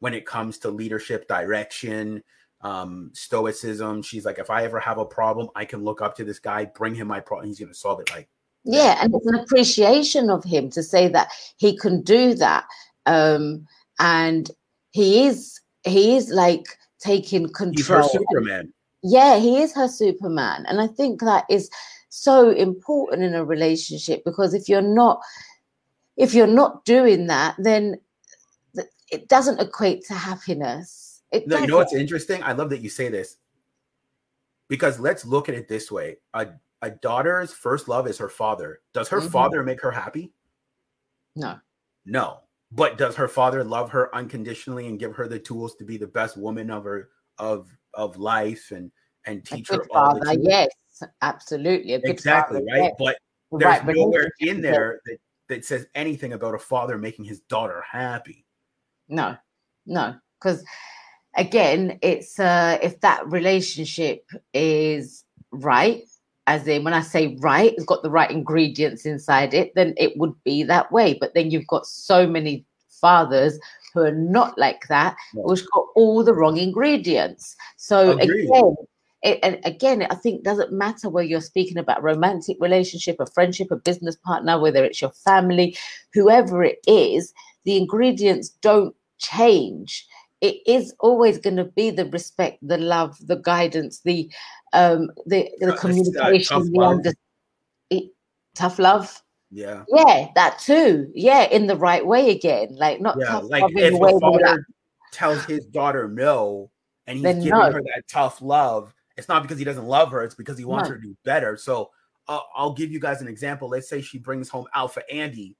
when 0.00 0.12
it 0.12 0.26
comes 0.26 0.58
to 0.58 0.70
leadership, 0.70 1.28
direction, 1.28 2.24
um, 2.62 3.10
stoicism. 3.14 4.02
She's 4.02 4.24
like, 4.24 4.38
if 4.38 4.50
I 4.50 4.64
ever 4.64 4.80
have 4.80 4.98
a 4.98 5.04
problem, 5.04 5.48
I 5.54 5.64
can 5.64 5.82
look 5.82 6.02
up 6.02 6.16
to 6.16 6.24
this 6.24 6.38
guy, 6.38 6.66
bring 6.66 6.94
him 6.94 7.08
my 7.08 7.20
problem, 7.20 7.48
he's 7.48 7.58
going 7.58 7.72
to 7.72 7.74
solve 7.74 8.00
it. 8.00 8.10
Like, 8.10 8.28
Yeah, 8.64 8.98
and 9.00 9.14
it's 9.14 9.26
an 9.26 9.36
appreciation 9.36 10.30
of 10.30 10.44
him 10.44 10.70
to 10.70 10.82
say 10.82 11.08
that 11.08 11.28
he 11.56 11.76
can 11.76 12.02
do 12.02 12.34
that. 12.34 12.64
Um, 13.06 13.66
and 14.00 14.50
he 14.90 15.26
is 15.26 15.60
he 15.84 16.16
is 16.16 16.30
like 16.30 16.64
taking 16.98 17.42
he's 17.42 17.86
her 17.86 18.02
control. 18.02 18.08
Superman. 18.08 18.72
yeah 19.02 19.38
he 19.38 19.62
is 19.62 19.74
her 19.74 19.88
superman 19.88 20.64
and 20.66 20.80
i 20.80 20.86
think 20.86 21.20
that 21.20 21.44
is 21.48 21.70
so 22.08 22.50
important 22.50 23.22
in 23.22 23.34
a 23.34 23.44
relationship 23.44 24.22
because 24.24 24.52
if 24.52 24.68
you're 24.68 24.82
not 24.82 25.20
if 26.16 26.34
you're 26.34 26.46
not 26.46 26.84
doing 26.84 27.28
that 27.28 27.54
then 27.58 27.98
it 29.12 29.28
doesn't 29.28 29.60
equate 29.60 30.04
to 30.04 30.14
happiness 30.14 30.99
it 31.32 31.46
No, 31.46 31.58
you 31.58 31.66
know 31.66 31.76
what's 31.76 31.94
interesting? 31.94 32.42
I 32.42 32.52
love 32.52 32.70
that 32.70 32.80
you 32.80 32.88
say 32.88 33.08
this 33.08 33.36
because 34.68 34.98
let's 34.98 35.24
look 35.24 35.48
at 35.48 35.54
it 35.54 35.68
this 35.68 35.90
way: 35.90 36.16
a 36.34 36.48
a 36.82 36.90
daughter's 36.90 37.52
first 37.52 37.88
love 37.88 38.06
is 38.08 38.16
her 38.18 38.28
father. 38.28 38.80
Does 38.94 39.08
her 39.08 39.20
Mhm. 39.20 39.30
father 39.30 39.62
make 39.62 39.80
her 39.82 39.90
happy? 39.90 40.32
no 41.36 41.60
No. 42.04 42.40
But 42.72 42.98
does 42.98 43.16
her 43.16 43.28
father 43.28 43.64
love 43.64 43.90
her 43.90 44.14
unconditionally 44.14 44.86
and 44.86 44.98
give 44.98 45.14
her 45.16 45.26
the 45.28 45.38
tools 45.38 45.74
to 45.76 45.84
be 45.84 45.96
the 45.96 46.06
best 46.06 46.36
woman 46.36 46.70
of 46.70 46.84
her 46.84 47.10
of 47.38 47.68
of 47.94 48.16
life 48.16 48.70
and 48.70 48.90
and 49.26 49.44
teach 49.44 49.68
her 49.68 49.84
all 49.90 50.14
the 50.14 50.20
father 50.24 50.34
tools? 50.36 50.46
yes 50.48 50.68
absolutely 51.22 51.92
exactly 51.94 52.58
father, 52.60 52.66
right. 52.66 52.82
yes. 52.84 52.94
But 52.98 53.18
there's 53.58 53.82
right 53.84 53.96
nowhere 53.96 54.30
relationship, 54.40 54.56
in 54.56 54.60
there 54.62 55.00
that 55.06 55.18
that 55.48 55.64
says 55.64 55.86
anything 55.94 56.32
about 56.32 56.54
a 56.54 56.58
father 56.58 56.96
making 56.96 57.24
his 57.24 57.40
daughter 57.40 57.82
happy. 57.90 58.46
No, 59.08 59.36
no, 59.86 60.14
because 60.38 60.64
again, 61.36 61.98
it's 62.02 62.38
uh, 62.38 62.78
if 62.82 63.00
that 63.00 63.26
relationship 63.26 64.24
is 64.52 65.24
right, 65.52 66.02
as 66.46 66.66
in 66.66 66.84
when 66.84 66.94
I 66.94 67.02
say 67.02 67.36
right, 67.40 67.72
it's 67.74 67.84
got 67.84 68.02
the 68.02 68.10
right 68.10 68.30
ingredients 68.30 69.06
inside 69.06 69.54
it, 69.54 69.72
then 69.74 69.94
it 69.96 70.16
would 70.16 70.34
be 70.44 70.62
that 70.64 70.90
way. 70.90 71.16
But 71.20 71.34
then 71.34 71.50
you've 71.50 71.66
got 71.66 71.86
so 71.86 72.26
many 72.26 72.64
fathers 73.00 73.58
who 73.94 74.00
are 74.00 74.12
not 74.12 74.58
like 74.58 74.86
that, 74.88 75.16
No. 75.34 75.42
which 75.42 75.62
got 75.72 75.86
all 75.94 76.24
the 76.24 76.34
wrong 76.34 76.56
ingredients. 76.56 77.56
So 77.76 78.18
Agreed. 78.18 78.48
again. 78.48 78.76
It, 79.22 79.38
and 79.42 79.60
again, 79.66 80.06
I 80.08 80.14
think 80.14 80.44
doesn't 80.44 80.72
matter 80.72 81.10
where 81.10 81.22
you're 81.22 81.42
speaking 81.42 81.76
about 81.76 82.02
romantic 82.02 82.56
relationship, 82.58 83.16
a 83.20 83.26
friendship, 83.26 83.70
a 83.70 83.76
business 83.76 84.16
partner, 84.16 84.58
whether 84.58 84.82
it's 84.82 85.02
your 85.02 85.10
family, 85.10 85.76
whoever 86.14 86.64
it 86.64 86.78
is, 86.86 87.34
the 87.64 87.76
ingredients 87.76 88.48
don't 88.48 88.94
change. 89.18 90.06
It 90.40 90.56
is 90.66 90.94
always 91.00 91.38
going 91.38 91.56
to 91.56 91.64
be 91.64 91.90
the 91.90 92.06
respect, 92.06 92.58
the 92.66 92.78
love, 92.78 93.16
the 93.26 93.36
guidance, 93.36 94.00
the 94.00 94.30
um, 94.72 95.10
the, 95.26 95.50
the 95.60 95.72
communication, 95.74 96.56
tough 96.56 96.68
the 96.72 96.78
love. 96.78 96.92
under, 96.92 97.12
it, 97.90 98.04
tough 98.54 98.78
love. 98.78 99.22
Yeah. 99.50 99.84
Yeah, 99.88 100.28
that 100.34 100.58
too. 100.60 101.10
Yeah, 101.14 101.42
in 101.44 101.66
the 101.66 101.76
right 101.76 102.06
way 102.06 102.30
again, 102.30 102.68
like 102.76 103.00
not 103.00 103.18
Yeah. 103.18 103.36
tough 103.36 103.44
Like 103.50 103.62
love 103.62 103.72
if 103.74 103.92
the 103.92 103.98
way 103.98 104.10
a 104.10 104.12
we 104.12 104.20
like, 104.20 104.32
father 104.32 104.66
tells 105.12 105.44
his 105.44 105.66
daughter 105.66 106.08
no 106.08 106.70
and 107.06 107.18
he's 107.18 107.34
giving 107.42 107.50
no. 107.50 107.72
her 107.72 107.82
that 107.82 108.04
tough 108.08 108.40
love, 108.40 108.94
it's 109.16 109.28
not 109.28 109.42
because 109.42 109.58
he 109.58 109.64
doesn't 109.64 109.86
love 109.86 110.10
her, 110.12 110.22
it's 110.22 110.34
because 110.34 110.56
he 110.56 110.64
wants 110.64 110.88
No. 110.88 110.94
her 110.94 111.00
to 111.00 111.08
do 111.08 111.16
better. 111.24 111.56
So 111.56 111.90
uh, 112.28 112.40
I'll 112.54 112.72
give 112.72 112.92
you 112.92 113.00
guys 113.00 113.20
an 113.20 113.28
example. 113.28 113.68
Let's 113.68 113.88
say 113.88 114.00
she 114.00 114.18
brings 114.18 114.48
home 114.48 114.66
Alpha 114.74 115.02
Andy, 115.12 115.56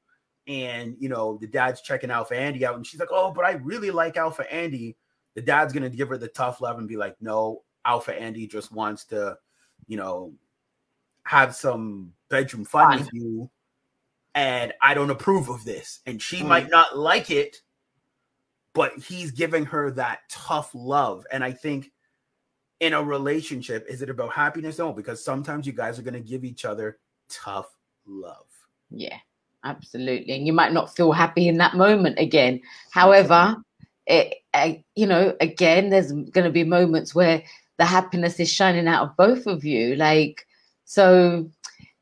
and 0.46 0.96
you 0.98 1.08
know 1.08 1.36
the 1.38 1.46
dad's 1.46 1.80
checking 1.80 2.10
Alpha 2.10 2.34
Andy 2.34 2.64
out, 2.66 2.76
and 2.76 2.86
she's 2.86 3.00
like, 3.00 3.10
"Oh, 3.12 3.32
but 3.32 3.44
I 3.44 3.52
really 3.52 3.90
like 3.90 4.16
Alpha 4.16 4.50
Andy." 4.52 4.96
The 5.34 5.42
dad's 5.42 5.72
gonna 5.72 5.90
give 5.90 6.08
her 6.08 6.18
the 6.18 6.28
tough 6.28 6.60
love 6.60 6.78
and 6.78 6.88
be 6.88 6.96
like, 6.96 7.16
"No, 7.20 7.62
Alpha 7.84 8.18
Andy 8.18 8.46
just 8.46 8.72
wants 8.72 9.04
to, 9.06 9.38
you 9.86 9.96
know, 9.96 10.32
have 11.24 11.54
some 11.54 12.12
bedroom 12.28 12.64
fun 12.64 12.98
with 12.98 13.10
you, 13.12 13.50
and 14.34 14.72
I 14.82 14.94
don't 14.94 15.10
approve 15.10 15.48
of 15.48 15.64
this." 15.64 16.00
And 16.06 16.20
she 16.20 16.42
Mm. 16.42 16.48
might 16.48 16.70
not 16.70 16.96
like 16.98 17.30
it, 17.30 17.62
but 18.72 18.96
he's 18.98 19.30
giving 19.30 19.64
her 19.66 19.90
that 19.92 20.20
tough 20.28 20.70
love, 20.74 21.26
and 21.30 21.44
I 21.44 21.52
think 21.52 21.92
in 22.80 22.94
a 22.94 23.02
relationship, 23.02 23.86
is 23.88 24.00
it 24.02 24.08
about 24.10 24.32
happiness? 24.32 24.78
No, 24.78 24.92
because 24.92 25.22
sometimes 25.22 25.66
you 25.66 25.72
guys 25.72 25.98
are 25.98 26.02
going 26.02 26.14
to 26.14 26.20
give 26.20 26.44
each 26.44 26.64
other 26.64 26.98
tough 27.28 27.76
love. 28.06 28.46
Yeah, 28.90 29.18
absolutely. 29.64 30.34
And 30.34 30.46
you 30.46 30.52
might 30.52 30.72
not 30.72 30.94
feel 30.94 31.12
happy 31.12 31.48
in 31.48 31.58
that 31.58 31.74
moment 31.74 32.18
again. 32.18 32.60
However, 32.90 33.56
it, 34.06 34.34
uh, 34.54 34.72
you 34.94 35.06
know, 35.06 35.34
again, 35.40 35.90
there's 35.90 36.12
going 36.12 36.44
to 36.44 36.50
be 36.50 36.64
moments 36.64 37.14
where 37.14 37.42
the 37.78 37.84
happiness 37.84 38.40
is 38.40 38.52
shining 38.52 38.88
out 38.88 39.02
of 39.08 39.16
both 39.16 39.46
of 39.46 39.64
you. 39.64 39.96
Like, 39.96 40.46
so 40.84 41.50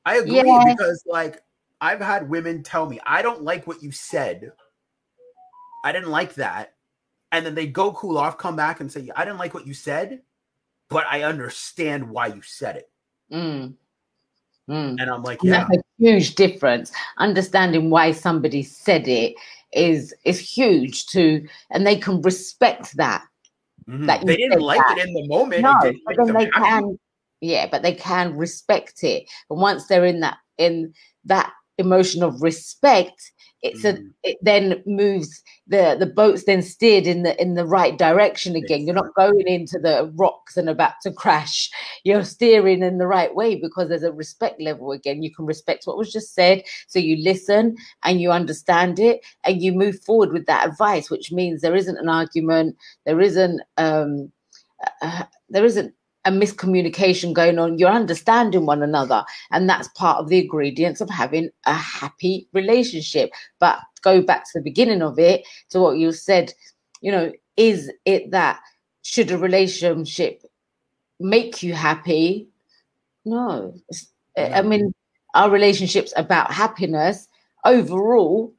I 0.05 0.17
agree 0.17 0.43
Yeah. 0.43 0.65
because, 0.65 1.03
like, 1.07 1.43
I've 1.81 2.01
had 2.01 2.29
women 2.29 2.63
tell 2.63 2.89
me, 2.89 2.99
I 3.07 3.23
don't 3.23 3.43
like 3.43 3.67
what 3.67 3.83
you 3.83 3.93
said. 3.93 4.53
I 5.85 5.93
didn't 5.93 6.11
like 6.11 6.35
that. 6.35 6.75
And 7.31 7.45
then 7.45 7.55
they 7.55 7.67
go 7.67 7.93
cool 7.93 8.19
off, 8.19 8.39
come 8.39 8.57
back 8.57 8.81
and 8.81 8.91
say, 8.91 9.11
I 9.15 9.25
didn't 9.25 9.39
like 9.39 9.55
what 9.55 9.67
you 9.67 9.75
said, 9.75 10.23
but 10.89 11.07
I 11.09 11.23
understand 11.25 12.09
why 12.11 12.29
you 12.29 12.41
said 12.43 12.77
it. 12.77 12.91
mm, 13.31 13.75
mm. 14.69 14.97
And 14.99 15.01
I'm 15.11 15.23
like, 15.23 15.43
And 15.43 15.53
yeah, 15.53 15.67
that's 15.69 15.79
a 15.79 15.83
huge 15.99 16.35
difference. 16.35 16.93
Understanding 17.19 17.91
why 17.91 18.13
somebody 18.13 18.63
said 18.63 19.09
it 19.09 19.35
is 19.73 20.15
is 20.25 20.39
huge 20.41 21.07
to, 21.09 21.47
and 21.71 21.87
they 21.87 21.97
can 21.97 22.23
respect 22.23 22.97
that. 22.97 23.25
mhm. 23.89 24.07
that 24.07 24.25
they 24.27 24.37
didn't 24.37 24.61
like 24.61 24.81
that. 24.89 24.99
it 24.99 25.07
in 25.09 25.15
the 25.15 25.27
moment. 25.29 25.63
No, 25.63 25.75
but 26.07 26.17
then 26.17 26.35
they 26.35 26.51
happy. 26.55 26.67
can, 26.85 26.99
yeah, 27.41 27.67
but 27.71 27.83
they 27.83 27.95
can 27.95 28.37
respect 28.37 29.03
it. 29.05 29.25
And 29.51 29.61
once 29.61 29.87
they're 29.87 30.05
in 30.05 30.21
that 30.21 30.39
in 30.59 30.93
that 31.25 31.53
emotion 31.79 32.23
of 32.23 32.43
respect, 32.43 33.33
it's 33.63 33.85
a 33.85 33.95
Mhm. 33.95 34.15
it 34.23 34.39
then 34.43 34.83
moves 34.87 35.43
the 35.67 35.97
the 35.99 36.07
boat's 36.07 36.45
then 36.45 36.63
steered 36.63 37.07
in 37.07 37.23
the 37.25 37.41
in 37.41 37.55
the 37.55 37.67
right 37.67 37.99
direction 37.99 38.55
again. 38.57 38.87
You're 38.87 38.95
not 38.95 39.15
going 39.15 39.47
into 39.47 39.79
the 39.79 40.13
rocks 40.17 40.57
and 40.57 40.69
about 40.69 40.95
to 41.03 41.13
crash. 41.13 41.71
You're 42.05 42.25
steering 42.25 42.83
in 42.83 42.99
the 42.99 43.07
right 43.07 43.35
way 43.35 43.57
because 43.57 43.89
there's 43.89 44.03
a 44.03 44.13
respect 44.13 44.61
level 44.61 44.93
again. 44.93 45.23
You 45.23 45.35
can 45.35 45.47
respect 45.47 45.87
what 45.87 45.99
was 45.99 46.13
just 46.13 46.35
said, 46.35 46.63
so 46.89 46.99
you 46.99 47.17
listen 47.17 47.77
and 48.05 48.21
you 48.21 48.31
understand 48.31 48.99
it 48.99 49.21
and 49.45 49.63
you 49.63 49.73
move 49.73 50.01
forward 50.05 50.33
with 50.33 50.47
that 50.47 50.69
advice, 50.69 51.11
which 51.11 51.33
means 51.33 51.61
there 51.61 51.77
isn't 51.77 51.99
an 51.99 52.09
argument, 52.09 52.77
there 53.07 53.21
isn't 53.21 53.61
um 53.77 54.33
uh, 55.03 55.25
there 55.49 55.65
isn't 55.65 55.93
a 56.29 56.31
miscommunication 56.31 57.33
going 57.33 57.59
on. 57.59 57.79
You're 57.79 57.89
understanding 57.91 58.67
one 58.67 58.83
another, 58.83 59.25
and 59.51 59.69
that's 59.69 59.89
part 59.89 60.19
of 60.19 60.29
the 60.29 60.41
ingredients 60.43 61.01
of 61.01 61.09
having 61.09 61.49
a 61.65 61.73
happy 61.75 62.47
relationship. 62.53 63.31
But 63.59 63.79
go 64.03 64.21
back 64.21 64.45
to 64.45 64.51
the 64.55 64.63
beginning 64.63 65.03
of 65.03 65.19
it, 65.19 65.47
to 65.71 65.81
what 65.81 65.97
you 65.97 66.13
said, 66.13 66.53
you 67.01 67.11
know, 67.11 67.33
is 67.57 67.91
it 68.05 68.31
that 68.31 68.61
should 69.03 69.31
a 69.31 69.39
relationship 69.39 70.43
make 71.19 71.63
you 71.63 71.73
happy? 71.75 72.49
No. 73.25 73.75
It's- 73.91 74.13
I 74.37 74.63
mean, 74.63 74.93
our 75.35 75.51
relationships 75.51 76.13
about 76.17 76.53
happiness 76.53 77.27
overall 77.65 78.55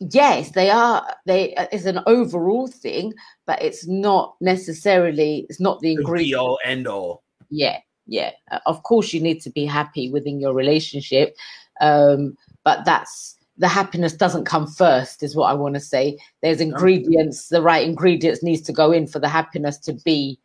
yes 0.00 0.50
they 0.50 0.70
are 0.70 1.06
they 1.24 1.54
it's 1.72 1.86
an 1.86 2.00
overall 2.06 2.66
thing 2.66 3.14
but 3.46 3.60
it's 3.62 3.86
not 3.86 4.36
necessarily 4.40 5.46
it's 5.48 5.60
not 5.60 5.80
the 5.80 5.94
The 5.94 6.00
ingredient 6.00 6.30
be 6.30 6.34
all 6.34 6.58
end 6.64 6.86
all. 6.86 7.22
yeah 7.48 7.78
yeah 8.06 8.32
Uh, 8.50 8.58
of 8.66 8.82
course 8.82 9.12
you 9.14 9.20
need 9.20 9.40
to 9.40 9.50
be 9.50 9.64
happy 9.64 10.10
within 10.10 10.38
your 10.38 10.52
relationship 10.52 11.34
um 11.80 12.36
but 12.64 12.84
that's 12.84 13.36
the 13.58 13.68
happiness 13.68 14.12
doesn't 14.12 14.44
come 14.44 14.66
first 14.66 15.22
is 15.22 15.34
what 15.34 15.50
i 15.50 15.54
want 15.54 15.74
to 15.74 15.80
say 15.80 16.18
there's 16.42 16.60
ingredients 16.60 17.48
the 17.48 17.62
right 17.62 17.86
ingredients 17.86 18.42
needs 18.42 18.60
to 18.60 18.72
go 18.72 18.92
in 18.92 19.06
for 19.06 19.18
the 19.18 19.28
happiness 19.28 19.78
to 19.78 19.94
be 20.04 20.38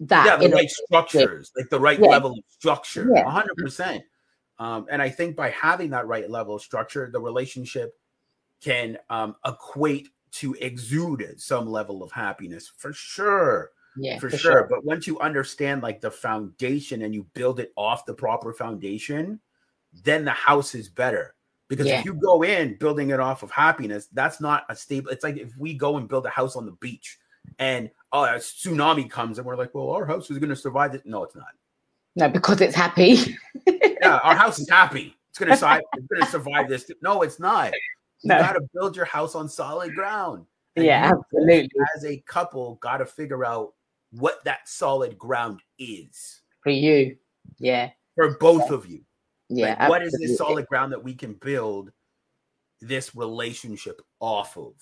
that 0.00 0.40
yeah, 0.40 0.48
the 0.48 0.54
right 0.54 0.70
structures, 0.70 1.52
like 1.56 1.68
the 1.70 1.78
right 1.78 2.00
Yeah. 2.00 2.08
level 2.08 2.32
of 2.32 2.38
structure, 2.48 3.08
Yeah. 3.14 3.28
hundred 3.30 3.56
percent. 3.56 4.02
Um, 4.58 4.86
and 4.90 5.02
I 5.02 5.10
think 5.10 5.36
by 5.36 5.50
having 5.50 5.90
that 5.90 6.06
right 6.06 6.28
level 6.28 6.56
of 6.56 6.62
structure, 6.62 7.08
the 7.12 7.20
relationship 7.20 7.94
can 8.62 8.98
um, 9.10 9.36
equate 9.46 10.08
to 10.32 10.54
exude 10.60 11.34
some 11.36 11.68
level 11.68 12.02
of 12.02 12.10
happiness 12.12 12.70
for 12.76 12.92
sure. 12.92 13.70
Yeah, 13.96 14.18
for, 14.18 14.30
for 14.30 14.38
sure. 14.38 14.52
sure. 14.52 14.66
But 14.70 14.84
once 14.84 15.06
you 15.06 15.18
understand 15.20 15.82
like 15.82 16.00
the 16.00 16.10
foundation 16.10 17.02
and 17.02 17.14
you 17.14 17.26
build 17.34 17.60
it 17.60 17.72
off 17.76 18.06
the 18.06 18.14
proper 18.14 18.52
foundation, 18.54 19.40
then 20.04 20.24
the 20.24 20.30
house 20.30 20.74
is 20.74 20.88
better. 20.88 21.34
Because 21.68 21.86
Yeah. 21.86 21.98
if 21.98 22.04
you 22.04 22.14
go 22.14 22.42
in 22.42 22.76
building 22.76 23.10
it 23.10 23.20
off 23.20 23.42
of 23.42 23.50
happiness, 23.50 24.08
that's 24.12 24.40
not 24.40 24.64
a 24.68 24.76
stable. 24.76 25.10
It's 25.10 25.24
like 25.24 25.36
if 25.36 25.56
we 25.58 25.74
go 25.74 25.98
and 25.98 26.08
build 26.08 26.24
a 26.24 26.30
house 26.30 26.56
on 26.56 26.64
the 26.64 26.72
beach 26.72 27.18
and 27.58 27.90
oh, 28.12 28.24
a 28.24 28.34
tsunami 28.36 29.10
comes 29.10 29.38
and 29.38 29.46
we're 29.46 29.56
like, 29.56 29.74
well, 29.74 29.90
our 29.90 30.06
house 30.06 30.30
is 30.30 30.38
going 30.38 30.50
to 30.50 30.56
survive 30.56 30.94
it. 30.94 31.02
No, 31.04 31.24
it's 31.24 31.34
not. 31.34 31.46
No, 32.16 32.28
because 32.28 32.60
it's 32.60 32.74
happy. 32.74 33.36
Yeah, 33.66 34.18
our 34.22 34.34
house 34.34 34.58
is 34.58 34.68
happy. 34.70 35.16
It's 35.30 35.38
going 35.38 35.50
to 35.50 35.56
survive. 35.56 35.82
It's 35.94 36.06
going 36.06 36.22
to 36.22 36.28
survive 36.28 36.68
this. 36.68 36.90
No, 37.00 37.22
it's 37.22 37.40
not. 37.40 37.72
You 38.22 38.28
No. 38.28 38.38
got 38.38 38.52
to 38.52 38.62
build 38.74 38.96
your 38.96 39.04
house 39.04 39.34
on 39.34 39.48
solid 39.48 39.94
ground. 39.94 40.46
And 40.76 40.86
Yeah, 40.86 41.12
absolutely. 41.12 41.70
As 41.96 42.04
a 42.04 42.18
couple, 42.26 42.76
got 42.76 42.98
to 42.98 43.06
figure 43.06 43.44
out 43.44 43.74
what 44.12 44.42
that 44.44 44.68
solid 44.68 45.18
ground 45.18 45.60
is 45.78 46.42
For 46.62 46.70
you. 46.70 47.16
Yeah. 47.58 47.90
for 48.14 48.36
both 48.38 48.70
of 48.70 48.86
you. 48.86 49.00
Yeah. 49.48 49.76
Like, 49.78 49.88
what 49.88 50.02
is 50.02 50.16
this 50.18 50.36
solid 50.38 50.66
ground 50.66 50.92
that 50.92 51.02
we 51.02 51.14
can 51.14 51.34
build 51.34 51.90
this 52.80 53.14
relationship 53.14 54.00
off 54.20 54.56
of? 54.56 54.74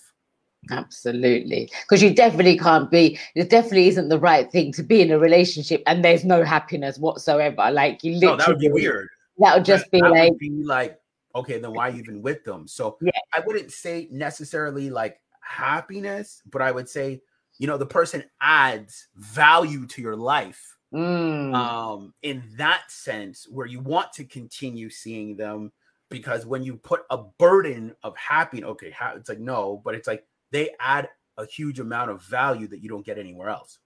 Absolutely. 0.70 1.70
Because 1.82 2.02
you 2.02 2.14
definitely 2.14 2.58
can't 2.58 2.90
be, 2.90 3.18
it 3.34 3.48
definitely 3.48 3.88
isn't 3.88 4.10
the 4.10 4.18
right 4.18 4.50
thing 4.52 4.72
to 4.74 4.82
be 4.82 5.00
in 5.00 5.10
a 5.10 5.18
relationship 5.18 5.82
and 5.86 6.04
there's 6.04 6.24
no 6.24 6.44
happiness 6.44 6.98
whatsoever. 6.98 7.70
Like 7.70 8.04
you 8.04 8.14
literally 8.14 8.36
No, 8.36 8.36
that 8.36 8.48
would 8.48 8.58
be 8.58 8.68
weird. 8.68 9.08
That 9.38 9.54
would 9.56 9.64
just 9.64 9.90
be 9.90 10.00
that 10.02 10.10
like, 10.10 10.30
would 10.30 10.38
be 10.38 10.50
like, 10.50 10.99
okay, 11.34 11.58
then 11.58 11.72
why 11.72 11.90
even 11.92 12.22
with 12.22 12.44
them? 12.44 12.66
So 12.68 12.98
Yeah. 13.00 13.10
I 13.34 13.40
wouldn't 13.40 13.72
say 13.72 14.08
necessarily 14.10 14.90
like 14.90 15.20
happiness, 15.42 16.42
but 16.46 16.62
I 16.62 16.70
would 16.72 16.88
say, 16.88 17.22
you 17.58 17.66
know, 17.66 17.78
the 17.78 17.86
person 17.86 18.24
adds 18.40 19.08
value 19.16 19.86
to 19.88 20.02
your 20.02 20.16
life. 20.16 20.76
mm, 20.92 21.54
Um, 21.54 22.14
in 22.22 22.44
that 22.56 22.90
sense, 22.90 23.48
where 23.48 23.66
you 23.66 23.80
want 23.80 24.12
to 24.14 24.24
continue 24.24 24.88
seeing 24.90 25.36
them, 25.36 25.72
because 26.08 26.46
when 26.46 26.62
you 26.62 26.76
put 26.76 27.02
a 27.10 27.18
burden 27.18 27.94
of 28.02 28.16
happiness, 28.16 28.68
okay, 28.70 28.90
ha- 28.90 29.14
it's 29.16 29.28
like 29.28 29.40
no, 29.40 29.80
but 29.84 29.94
it's 29.94 30.06
like 30.08 30.26
they 30.52 30.70
add 30.78 31.08
a 31.38 31.46
huge 31.46 31.80
amount 31.80 32.10
of 32.10 32.22
value 32.22 32.68
that 32.68 32.80
you 32.82 32.88
don't 32.88 33.04
get 33.06 33.18
anywhere 33.18 33.48
else. 33.48 33.78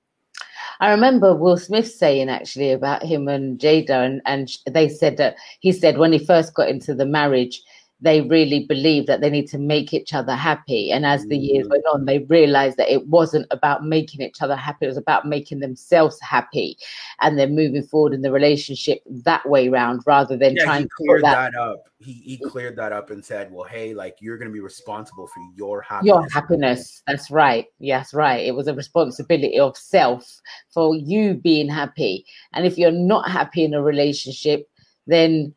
I 0.81 0.91
remember 0.91 1.35
Will 1.35 1.57
Smith 1.57 1.91
saying 1.91 2.29
actually 2.29 2.73
about 2.73 3.03
him 3.03 3.29
and 3.29 3.59
Jada, 3.59 4.05
and, 4.05 4.21
and 4.27 4.51
they 4.67 4.89
said 4.89 5.17
that 5.19 5.37
he 5.61 5.73
said 5.73 5.99
when 5.99 6.13
he 6.13 6.19
first 6.19 6.55
got 6.55 6.69
into 6.69 6.95
the 6.95 7.07
marriage, 7.07 7.63
they 8.05 8.21
really 8.21 8.67
believe 8.67 9.07
that 9.07 9.23
they 9.23 9.31
need 9.31 9.47
to 9.47 9.57
make 9.57 9.95
each 9.95 10.13
other 10.13 10.35
happy. 10.35 10.93
And 10.93 11.07
as 11.07 11.27
the 11.27 11.39
years 11.39 11.67
Mhm. 11.67 11.71
went 11.71 11.85
on, 11.91 12.05
they 12.05 12.19
realized 12.19 12.77
that 12.77 12.93
it 12.93 13.07
wasn't 13.09 13.47
about 13.51 13.87
making 13.87 14.21
each 14.21 14.43
other 14.43 14.55
happy, 14.57 14.85
it 14.85 14.89
was 14.89 14.99
about 14.99 15.27
making 15.27 15.61
themselves 15.61 16.21
happy. 16.21 16.77
And 17.23 17.39
then 17.39 17.55
moving 17.55 17.83
forward 17.83 18.13
in 18.13 18.21
the 18.21 18.31
relationship 18.31 19.01
that 19.25 19.49
way 19.49 19.71
round 19.71 20.03
rather 20.07 20.37
than 20.37 20.55
yeah, 20.55 20.65
trying 20.65 20.83
to 20.83 20.89
clear 20.99 21.23
that, 21.23 21.53
that, 21.53 21.59
up. 21.59 21.85
He 21.99 22.13
he 22.13 22.37
cleared 22.37 22.77
that 22.77 22.93
up 22.93 23.11
and 23.11 23.25
said, 23.25 23.51
"Well, 23.51 23.65
hey, 23.65 23.95
like 23.95 24.17
you're 24.21 24.37
going 24.37 24.51
to 24.51 24.53
be 24.53 24.61
responsible 24.61 25.27
for 25.27 25.41
your 25.57 25.81
happiness." 25.81 26.07
your 26.07 26.29
happiness. 26.29 27.03
That's 27.07 27.31
right. 27.31 27.67
Yes, 27.79 28.13
right. 28.13 28.45
It 28.45 28.55
was 28.55 28.69
a 28.69 28.75
responsibility 28.75 29.59
of 29.59 29.79
self 29.79 30.43
for 30.75 30.95
you 30.95 31.33
being 31.33 31.71
happy. 31.71 32.27
And 32.53 32.67
if 32.67 32.77
you're 32.77 32.91
not 32.91 33.31
happy 33.31 33.65
in 33.65 33.73
a 33.73 33.83
relationship, 33.83 34.69
then 35.07 35.55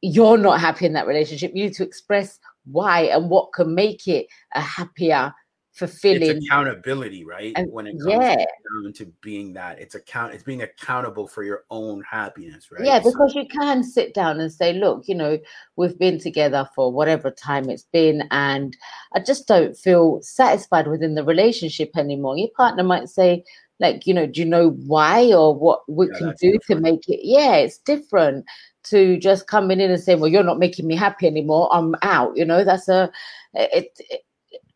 you're 0.00 0.38
not 0.38 0.60
happy 0.60 0.86
in 0.86 0.92
that 0.94 1.06
relationship. 1.06 1.52
You 1.54 1.64
need 1.64 1.74
to 1.74 1.84
express 1.84 2.38
why 2.64 3.02
and 3.02 3.30
what 3.30 3.52
can 3.52 3.74
make 3.74 4.06
it 4.06 4.26
a 4.54 4.60
happier, 4.60 5.32
fulfilling. 5.72 6.22
It's 6.22 6.46
accountability, 6.46 7.24
right? 7.24 7.52
And- 7.56 7.72
when 7.72 7.86
it 7.86 7.98
comes 7.98 8.06
yeah. 8.10 8.36
down 8.36 8.92
to 8.94 9.06
being 9.22 9.52
that, 9.54 9.78
it's 9.80 9.94
account. 9.94 10.34
It's 10.34 10.44
being 10.44 10.62
accountable 10.62 11.26
for 11.26 11.42
your 11.42 11.64
own 11.70 12.02
happiness, 12.08 12.70
right? 12.70 12.84
Yeah, 12.84 13.00
So- 13.00 13.10
because 13.10 13.34
you 13.34 13.46
can 13.46 13.82
sit 13.82 14.14
down 14.14 14.40
and 14.40 14.52
say, 14.52 14.72
look, 14.72 15.08
you 15.08 15.14
know, 15.14 15.38
we've 15.76 15.98
been 15.98 16.18
together 16.18 16.68
for 16.74 16.92
whatever 16.92 17.30
time 17.30 17.70
it's 17.70 17.86
been, 17.92 18.24
and 18.30 18.76
I 19.14 19.20
just 19.20 19.48
don't 19.48 19.76
feel 19.76 20.20
satisfied 20.22 20.86
within 20.86 21.14
the 21.14 21.24
relationship 21.24 21.96
anymore. 21.96 22.36
Your 22.36 22.50
partner 22.56 22.82
might 22.82 23.08
say, 23.08 23.44
like, 23.80 24.06
you 24.06 24.14
know, 24.14 24.26
do 24.26 24.40
you 24.40 24.46
know 24.46 24.70
why 24.70 25.32
or 25.32 25.54
what 25.54 25.82
we 25.88 26.08
Yeah, 26.08 26.18
can 26.18 26.34
do 26.40 26.58
to 26.68 26.74
make 26.80 27.08
it? 27.08 27.20
Yeah, 27.22 27.54
it's 27.56 27.78
different 27.78 28.44
to 28.90 29.18
just 29.18 29.46
coming 29.46 29.80
in 29.80 29.90
and 29.90 30.02
saying, 30.02 30.20
well, 30.20 30.30
you're 30.30 30.42
not 30.42 30.58
making 30.58 30.86
me 30.86 30.96
happy 30.96 31.26
anymore. 31.26 31.68
I'm 31.72 31.94
out. 32.02 32.36
You 32.36 32.44
know, 32.44 32.64
that's 32.64 32.88
a, 32.88 33.10
it, 33.54 33.90
it 33.98 34.22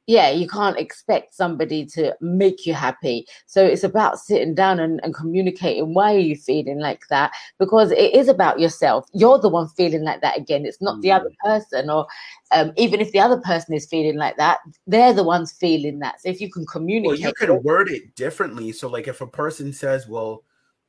yeah, 0.07 0.31
you 0.31 0.49
can't 0.49 0.79
expect 0.79 1.35
somebody 1.35 1.87
to 1.87 2.15
make 2.21 2.67
you 2.67 2.75
happy. 2.75 3.27
So 3.47 3.65
it's 3.65 3.85
about 3.85 4.19
sitting 4.19 4.55
down 4.55 4.81
and, 4.81 5.01
and 5.05 5.15
communicating 5.15 5.95
why 5.95 6.15
are 6.15 6.19
you 6.19 6.37
feeling 6.37 6.81
like 6.81 7.07
that? 7.09 7.33
Because 7.59 7.93
it 7.93 8.13
is 8.13 8.29
about 8.29 8.59
yourself. 8.59 9.07
You're 9.13 9.39
the 9.39 9.49
one 9.49 9.69
feeling 9.69 10.03
like 10.03 10.21
that 10.23 10.37
again. 10.37 10.67
It's 10.67 10.83
not 10.83 11.01
the 11.03 11.13
other 11.13 11.31
person, 11.45 11.89
or 11.89 12.07
um, 12.51 12.73
even 12.77 13.01
if 13.01 13.13
the 13.13 13.21
other 13.21 13.41
person 13.41 13.75
is 13.75 13.87
feeling 13.87 14.17
like 14.17 14.37
that, 14.39 14.59
they're 14.87 15.13
the 15.13 15.25
ones 15.25 15.53
feeling 15.53 16.01
that. 16.01 16.21
So 16.21 16.29
if 16.29 16.41
you 16.41 16.51
can 16.51 16.67
communicate, 16.67 17.21
well, 17.21 17.29
you 17.29 17.35
could 17.35 17.51
word 17.63 17.89
it 17.89 18.17
differently. 18.17 18.73
So, 18.73 18.89
like, 18.89 19.07
if 19.07 19.21
a 19.21 19.27
person 19.27 19.73
says, 19.73 20.09
"Well," 20.09 20.43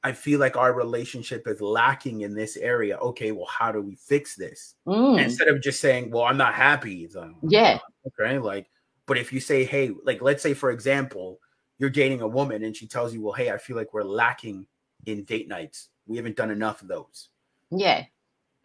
I 0.04 0.12
feel 0.12 0.40
like 0.40 0.58
our 0.58 0.74
relationship 0.74 1.48
is 1.48 1.62
lacking 1.62 2.22
in 2.22 2.34
this 2.36 2.58
area. 2.58 2.98
Okay, 2.98 3.32
well, 3.32 3.46
how 3.48 3.72
do 3.72 3.82
we 3.82 3.96
fix 3.96 4.36
this? 4.36 4.76
Mm, 4.86 5.24
Instead 5.24 5.48
of 5.48 5.62
just 5.62 5.80
saying, 5.80 6.12
"Well, 6.12 6.24
I'm 6.24 6.38
not 6.38 6.54
happy." 6.54 7.08
Like, 7.14 7.32
Yeah. 7.44 7.80
Okay. 8.08 8.38
Like, 8.38 8.70
but 9.06 9.18
if 9.18 9.32
you 9.32 9.40
say, 9.40 9.64
"Hey," 9.64 9.92
like, 10.04 10.22
let's 10.22 10.44
say, 10.44 10.54
for 10.54 10.72
example, 10.72 11.40
you're 11.80 11.90
dating 11.90 12.22
a 12.22 12.28
woman 12.28 12.64
and 12.64 12.76
she 12.76 12.88
tells 12.88 13.14
you, 13.14 13.22
"Well, 13.22 13.34
hey, 13.34 13.50
I 13.52 13.58
feel 13.58 13.76
like 13.78 13.94
we're 13.94 14.04
lacking 14.04 14.68
in 15.06 15.24
date 15.24 15.48
nights. 15.48 15.90
We 16.06 16.18
haven't 16.18 16.36
done 16.36 16.52
enough 16.52 16.82
of 16.82 16.88
those." 16.90 17.30
yeah. 17.72 18.06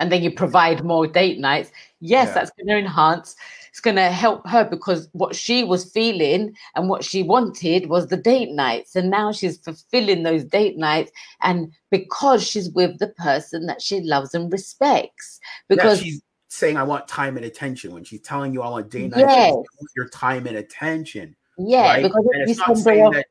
And 0.01 0.13
then 0.13 0.23
you 0.23 0.31
provide 0.31 0.85
more 0.85 1.07
date 1.07 1.39
nights. 1.41 1.71
Yes, 2.01 2.29
Yeah. 2.29 2.35
that's 2.35 2.51
going 2.53 2.69
to 2.69 2.79
enhance. 2.79 3.35
It's 3.71 3.81
going 3.81 3.97
to 3.97 4.11
help 4.11 4.47
her 4.49 4.65
because 4.65 5.09
what 5.13 5.35
she 5.35 5.65
was 5.65 5.91
feeling 5.91 6.57
and 6.75 6.89
what 6.89 7.05
she 7.05 7.23
wanted 7.23 7.89
was 7.89 8.07
the 8.07 8.17
date 8.17 8.51
nights. 8.53 8.97
And 8.97 9.11
now 9.11 9.33
she's 9.33 9.59
fulfilling 9.59 10.23
those 10.23 10.45
date 10.45 10.77
nights. 10.79 11.11
And 11.43 11.73
because 11.91 12.47
she's 12.47 12.71
with 12.71 12.99
the 12.99 13.09
person 13.09 13.67
that 13.67 13.83
she 13.83 14.01
loves 14.01 14.35
and 14.35 14.53
respects. 14.53 15.41
Because 15.69 15.99
yeah, 15.99 16.05
she's 16.05 16.23
saying, 16.49 16.77
"I 16.77 16.83
want 16.83 17.07
time 17.09 17.37
and 17.37 17.45
attention." 17.45 17.93
When 17.93 18.05
she's 18.05 18.21
telling 18.23 18.53
you, 18.53 18.63
"I 18.63 18.71
want 18.71 18.91
date 18.91 19.11
nights," 19.11 19.21
Yes. 19.21 19.55
your 19.97 20.09
time 20.09 20.47
and 20.47 20.57
attention. 20.57 21.37
Yeah, 21.59 21.83
right? 21.83 22.03
because 22.05 22.27
and 22.33 22.51
it's 22.51 22.59
not 22.59 22.79
saying 22.79 23.05
off, 23.07 23.15
that, 23.15 23.27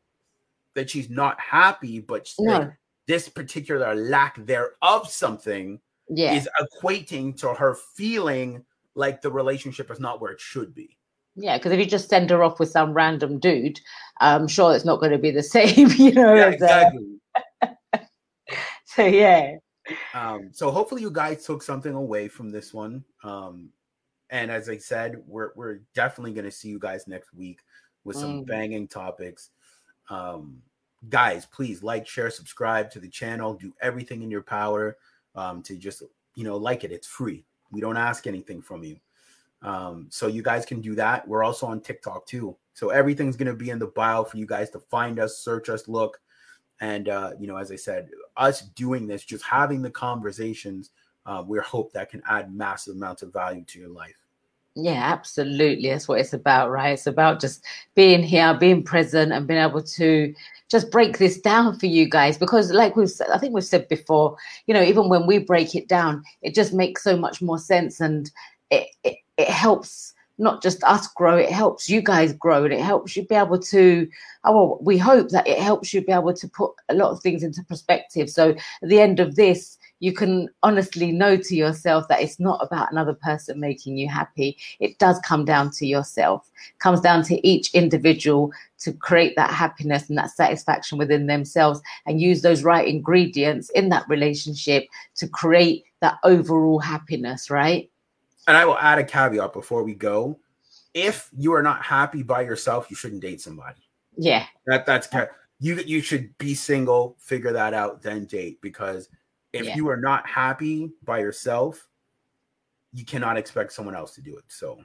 that 0.75 0.89
she's 0.89 1.09
not 1.09 1.39
happy, 1.39 1.99
but 1.99 2.29
no, 2.39 2.59
like, 2.59 2.73
this 3.07 3.27
particular 3.29 3.95
lack 3.95 4.35
thereof 4.45 5.09
something 5.09 5.79
yeah, 6.09 6.33
is 6.33 6.47
equating 6.61 7.35
to 7.39 7.53
her 7.53 7.75
feeling 7.95 8.63
like 8.95 9.21
the 9.21 9.31
relationship 9.31 9.91
is 9.91 9.99
not 9.99 10.19
where 10.21 10.31
it 10.31 10.39
should 10.39 10.73
be. 10.73 10.97
yeah. 11.35 11.57
Because 11.57 11.71
if 11.71 11.79
you 11.79 11.85
just 11.85 12.09
send 12.09 12.29
her 12.31 12.43
off 12.43 12.59
with 12.59 12.71
some 12.71 12.93
random 12.93 13.39
dude, 13.39 13.79
I'm 14.19 14.47
sure 14.47 14.75
it's 14.75 14.85
not 14.85 14.99
going 14.99 15.11
to 15.11 15.17
be 15.19 15.31
the 15.31 15.43
same, 15.57 15.89
you 15.97 16.11
know. 16.13 16.33
Yeah, 16.33 16.47
exactly. 16.49 17.19
so 18.85 19.05
yeah, 19.05 19.55
Um, 20.13 20.49
so 20.51 20.71
hopefully 20.71 21.01
you 21.01 21.11
guys 21.11 21.45
took 21.45 21.61
something 21.61 21.93
away 21.93 22.27
from 22.27 22.49
this 22.49 22.73
one. 22.73 23.03
Um, 23.23 23.69
and 24.29 24.51
as 24.51 24.67
I 24.69 24.77
said, 24.77 25.21
we're 25.27 25.51
we're 25.55 25.79
definitely 25.93 26.33
gonna 26.33 26.51
see 26.51 26.69
you 26.69 26.79
guys 26.79 27.07
next 27.07 27.33
week 27.33 27.59
with 28.03 28.17
some 28.17 28.41
Mm. 28.41 28.47
banging 28.47 28.87
topics. 28.87 29.51
Um, 30.09 30.61
guys, 31.09 31.45
please 31.45 31.83
like, 31.83 32.07
share, 32.07 32.29
subscribe 32.31 32.89
to 32.91 32.99
the 32.99 33.09
channel. 33.09 33.53
Do 33.53 33.73
everything 33.81 34.23
in 34.23 34.31
your 34.31 34.41
power 34.43 34.97
um, 35.37 35.61
to 35.63 35.77
just 35.77 36.03
you 36.35 36.43
know 36.43 36.57
like 36.57 36.83
it. 36.83 36.91
It's 36.91 37.07
free. 37.07 37.45
We 37.71 37.79
don't 37.79 37.97
ask 37.97 38.27
anything 38.27 38.61
from 38.61 38.83
you. 38.83 38.97
Um, 39.61 40.07
so 40.09 40.27
you 40.27 40.43
guys 40.43 40.65
can 40.65 40.81
do 40.81 40.95
that. 40.95 41.27
We're 41.27 41.43
also 41.43 41.67
on 41.67 41.81
TikTok 41.81 42.25
too. 42.25 42.55
So 42.73 42.89
everything's 42.89 43.37
gonna 43.37 43.55
be 43.55 43.69
in 43.69 43.79
the 43.79 43.87
bio 43.87 44.23
for 44.23 44.37
you 44.37 44.45
guys 44.45 44.69
to 44.71 44.79
find 44.79 45.19
us, 45.19 45.37
search 45.37 45.69
us, 45.69 45.87
look. 45.87 46.19
And 46.81 47.09
uh, 47.09 47.31
you 47.39 47.47
know, 47.47 47.57
as 47.57 47.71
I 47.71 47.75
said, 47.75 48.09
us 48.35 48.61
doing 48.61 49.07
this, 49.07 49.23
just 49.23 49.43
having 49.43 49.81
the 49.81 49.89
conversations, 49.89 50.91
uh, 51.25 51.43
we 51.45 51.59
hope 51.59 51.93
that 51.93 52.09
can 52.09 52.21
add 52.29 52.53
massive 52.53 52.95
amounts 52.95 53.21
of 53.21 53.33
value 53.33 53.63
to 53.65 53.79
your 53.79 53.89
life. 53.89 54.26
Yeah, 54.79 55.11
absolutely. 55.11 55.89
That's 55.89 56.07
what 56.07 56.19
it's 56.19 56.33
about, 56.33 56.69
right? 56.69 56.91
It's 56.91 57.07
about 57.07 57.41
just 57.41 57.63
being 57.95 58.21
here, 58.21 58.53
being 58.53 58.83
present, 58.83 59.31
and 59.31 59.47
being 59.47 59.59
able 59.59 59.81
to 59.81 60.33
just 60.69 60.91
break 60.91 61.17
this 61.17 61.39
down 61.39 61.79
for 61.79 61.87
you 61.87 62.07
guys. 62.07 62.37
Because, 62.37 62.71
like 62.71 62.95
we've 62.95 63.09
said, 63.09 63.29
I 63.33 63.39
think 63.39 63.53
we've 63.53 63.63
said 63.63 63.87
before, 63.87 64.37
you 64.67 64.75
know, 64.75 64.83
even 64.83 65.09
when 65.09 65.25
we 65.25 65.39
break 65.39 65.73
it 65.73 65.87
down, 65.87 66.23
it 66.43 66.53
just 66.53 66.73
makes 66.73 67.03
so 67.03 67.17
much 67.17 67.41
more 67.41 67.57
sense, 67.57 67.99
and 67.99 68.29
it 68.69 68.89
it, 69.03 69.17
it 69.37 69.49
helps 69.49 70.13
not 70.37 70.61
just 70.61 70.83
us 70.83 71.07
grow, 71.07 71.35
it 71.35 71.51
helps 71.51 71.89
you 71.89 71.99
guys 71.99 72.33
grow, 72.33 72.63
and 72.63 72.73
it 72.73 72.81
helps 72.81 73.17
you 73.17 73.25
be 73.25 73.33
able 73.33 73.57
to. 73.57 74.07
Oh, 74.43 74.53
well, 74.53 74.77
we 74.79 74.99
hope 74.99 75.29
that 75.29 75.47
it 75.47 75.57
helps 75.57 75.91
you 75.91 76.05
be 76.05 76.11
able 76.11 76.35
to 76.35 76.47
put 76.47 76.71
a 76.89 76.93
lot 76.93 77.09
of 77.09 77.21
things 77.21 77.41
into 77.41 77.63
perspective. 77.63 78.29
So 78.29 78.51
at 78.51 78.89
the 78.89 79.01
end 79.01 79.19
of 79.19 79.35
this, 79.35 79.79
you 79.99 80.13
can 80.13 80.49
honestly 80.63 81.11
know 81.11 81.37
to 81.37 81.55
yourself 81.55 82.07
that 82.07 82.21
it's 82.21 82.39
not 82.39 82.63
about 82.63 82.91
another 82.91 83.13
person 83.13 83.59
making 83.59 83.97
you 83.97 84.07
happy. 84.07 84.57
It 84.79 84.99
does 84.99 85.19
come 85.19 85.45
down 85.45 85.71
to 85.71 85.85
yourself. 85.85 86.49
It 86.69 86.79
comes 86.79 87.01
down 87.01 87.23
to 87.23 87.47
each 87.47 87.73
individual 87.73 88.51
to 88.79 88.93
create 88.93 89.35
that 89.35 89.51
happiness 89.51 90.09
and 90.09 90.17
that 90.17 90.31
satisfaction 90.31 90.97
within 90.97 91.27
themselves 91.27 91.81
and 92.05 92.21
use 92.21 92.41
those 92.41 92.63
right 92.63 92.87
ingredients 92.87 93.69
in 93.71 93.89
that 93.89 94.07
relationship 94.07 94.87
to 95.15 95.27
create 95.27 95.85
that 96.01 96.17
overall 96.23 96.79
happiness, 96.79 97.49
right? 97.49 97.89
And 98.47 98.55
I 98.55 98.65
will 98.65 98.77
add 98.77 98.99
a 98.99 99.03
caveat 99.03 99.51
before 99.51 99.83
we 99.83 99.95
go. 99.95 100.39
If 100.93 101.29
you 101.35 101.53
are 101.53 101.63
not 101.63 101.83
happy 101.83 102.23
by 102.23 102.41
yourself, 102.41 102.87
you 102.89 102.95
shouldn't 102.95 103.21
date 103.21 103.41
somebody. 103.41 103.81
Yeah. 104.15 104.45
That 104.67 104.85
that's 104.85 105.09
you 105.59 105.75
you 105.85 106.01
should 106.01 106.37
be 106.37 106.53
single, 106.55 107.15
figure 107.19 107.53
that 107.53 107.73
out, 107.73 108.01
then 108.01 108.25
date 108.25 108.59
because 108.61 109.09
if 109.57 109.65
yeah. 109.65 109.75
you 109.75 109.89
are 109.89 109.97
not 109.97 110.27
happy 110.27 110.91
by 111.03 111.19
yourself, 111.19 111.87
you 112.93 113.05
cannot 113.05 113.37
expect 113.37 113.73
someone 113.73 113.95
else 113.95 114.15
to 114.15 114.21
do 114.21 114.37
it. 114.37 114.45
So 114.47 114.79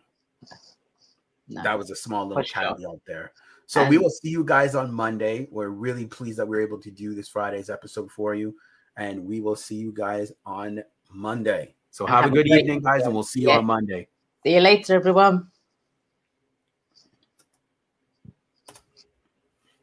no. 1.48 1.62
that 1.62 1.78
was 1.78 1.90
a 1.90 1.96
small 1.96 2.26
little 2.26 2.42
caveat 2.42 2.80
sure. 2.80 3.00
there. 3.06 3.32
So 3.66 3.80
and 3.80 3.90
we 3.90 3.98
will 3.98 4.10
see 4.10 4.28
you 4.28 4.44
guys 4.44 4.74
on 4.74 4.92
Monday. 4.92 5.48
We're 5.50 5.68
really 5.68 6.06
pleased 6.06 6.38
that 6.38 6.46
we 6.46 6.58
are 6.58 6.60
able 6.60 6.80
to 6.80 6.90
do 6.90 7.14
this 7.14 7.28
Friday's 7.28 7.70
episode 7.70 8.10
for 8.10 8.34
you. 8.34 8.54
And 8.96 9.24
we 9.24 9.40
will 9.40 9.56
see 9.56 9.76
you 9.76 9.92
guys 9.92 10.32
on 10.44 10.82
Monday. 11.10 11.74
So 11.90 12.04
have, 12.04 12.24
have 12.24 12.32
a 12.32 12.34
good 12.34 12.48
evening, 12.48 12.80
guys, 12.80 13.02
and 13.04 13.14
we'll 13.14 13.22
see 13.22 13.40
you 13.40 13.48
yeah. 13.48 13.58
on 13.58 13.64
Monday. 13.64 14.08
See 14.42 14.54
you 14.54 14.60
later, 14.60 14.94
everyone. 14.94 15.48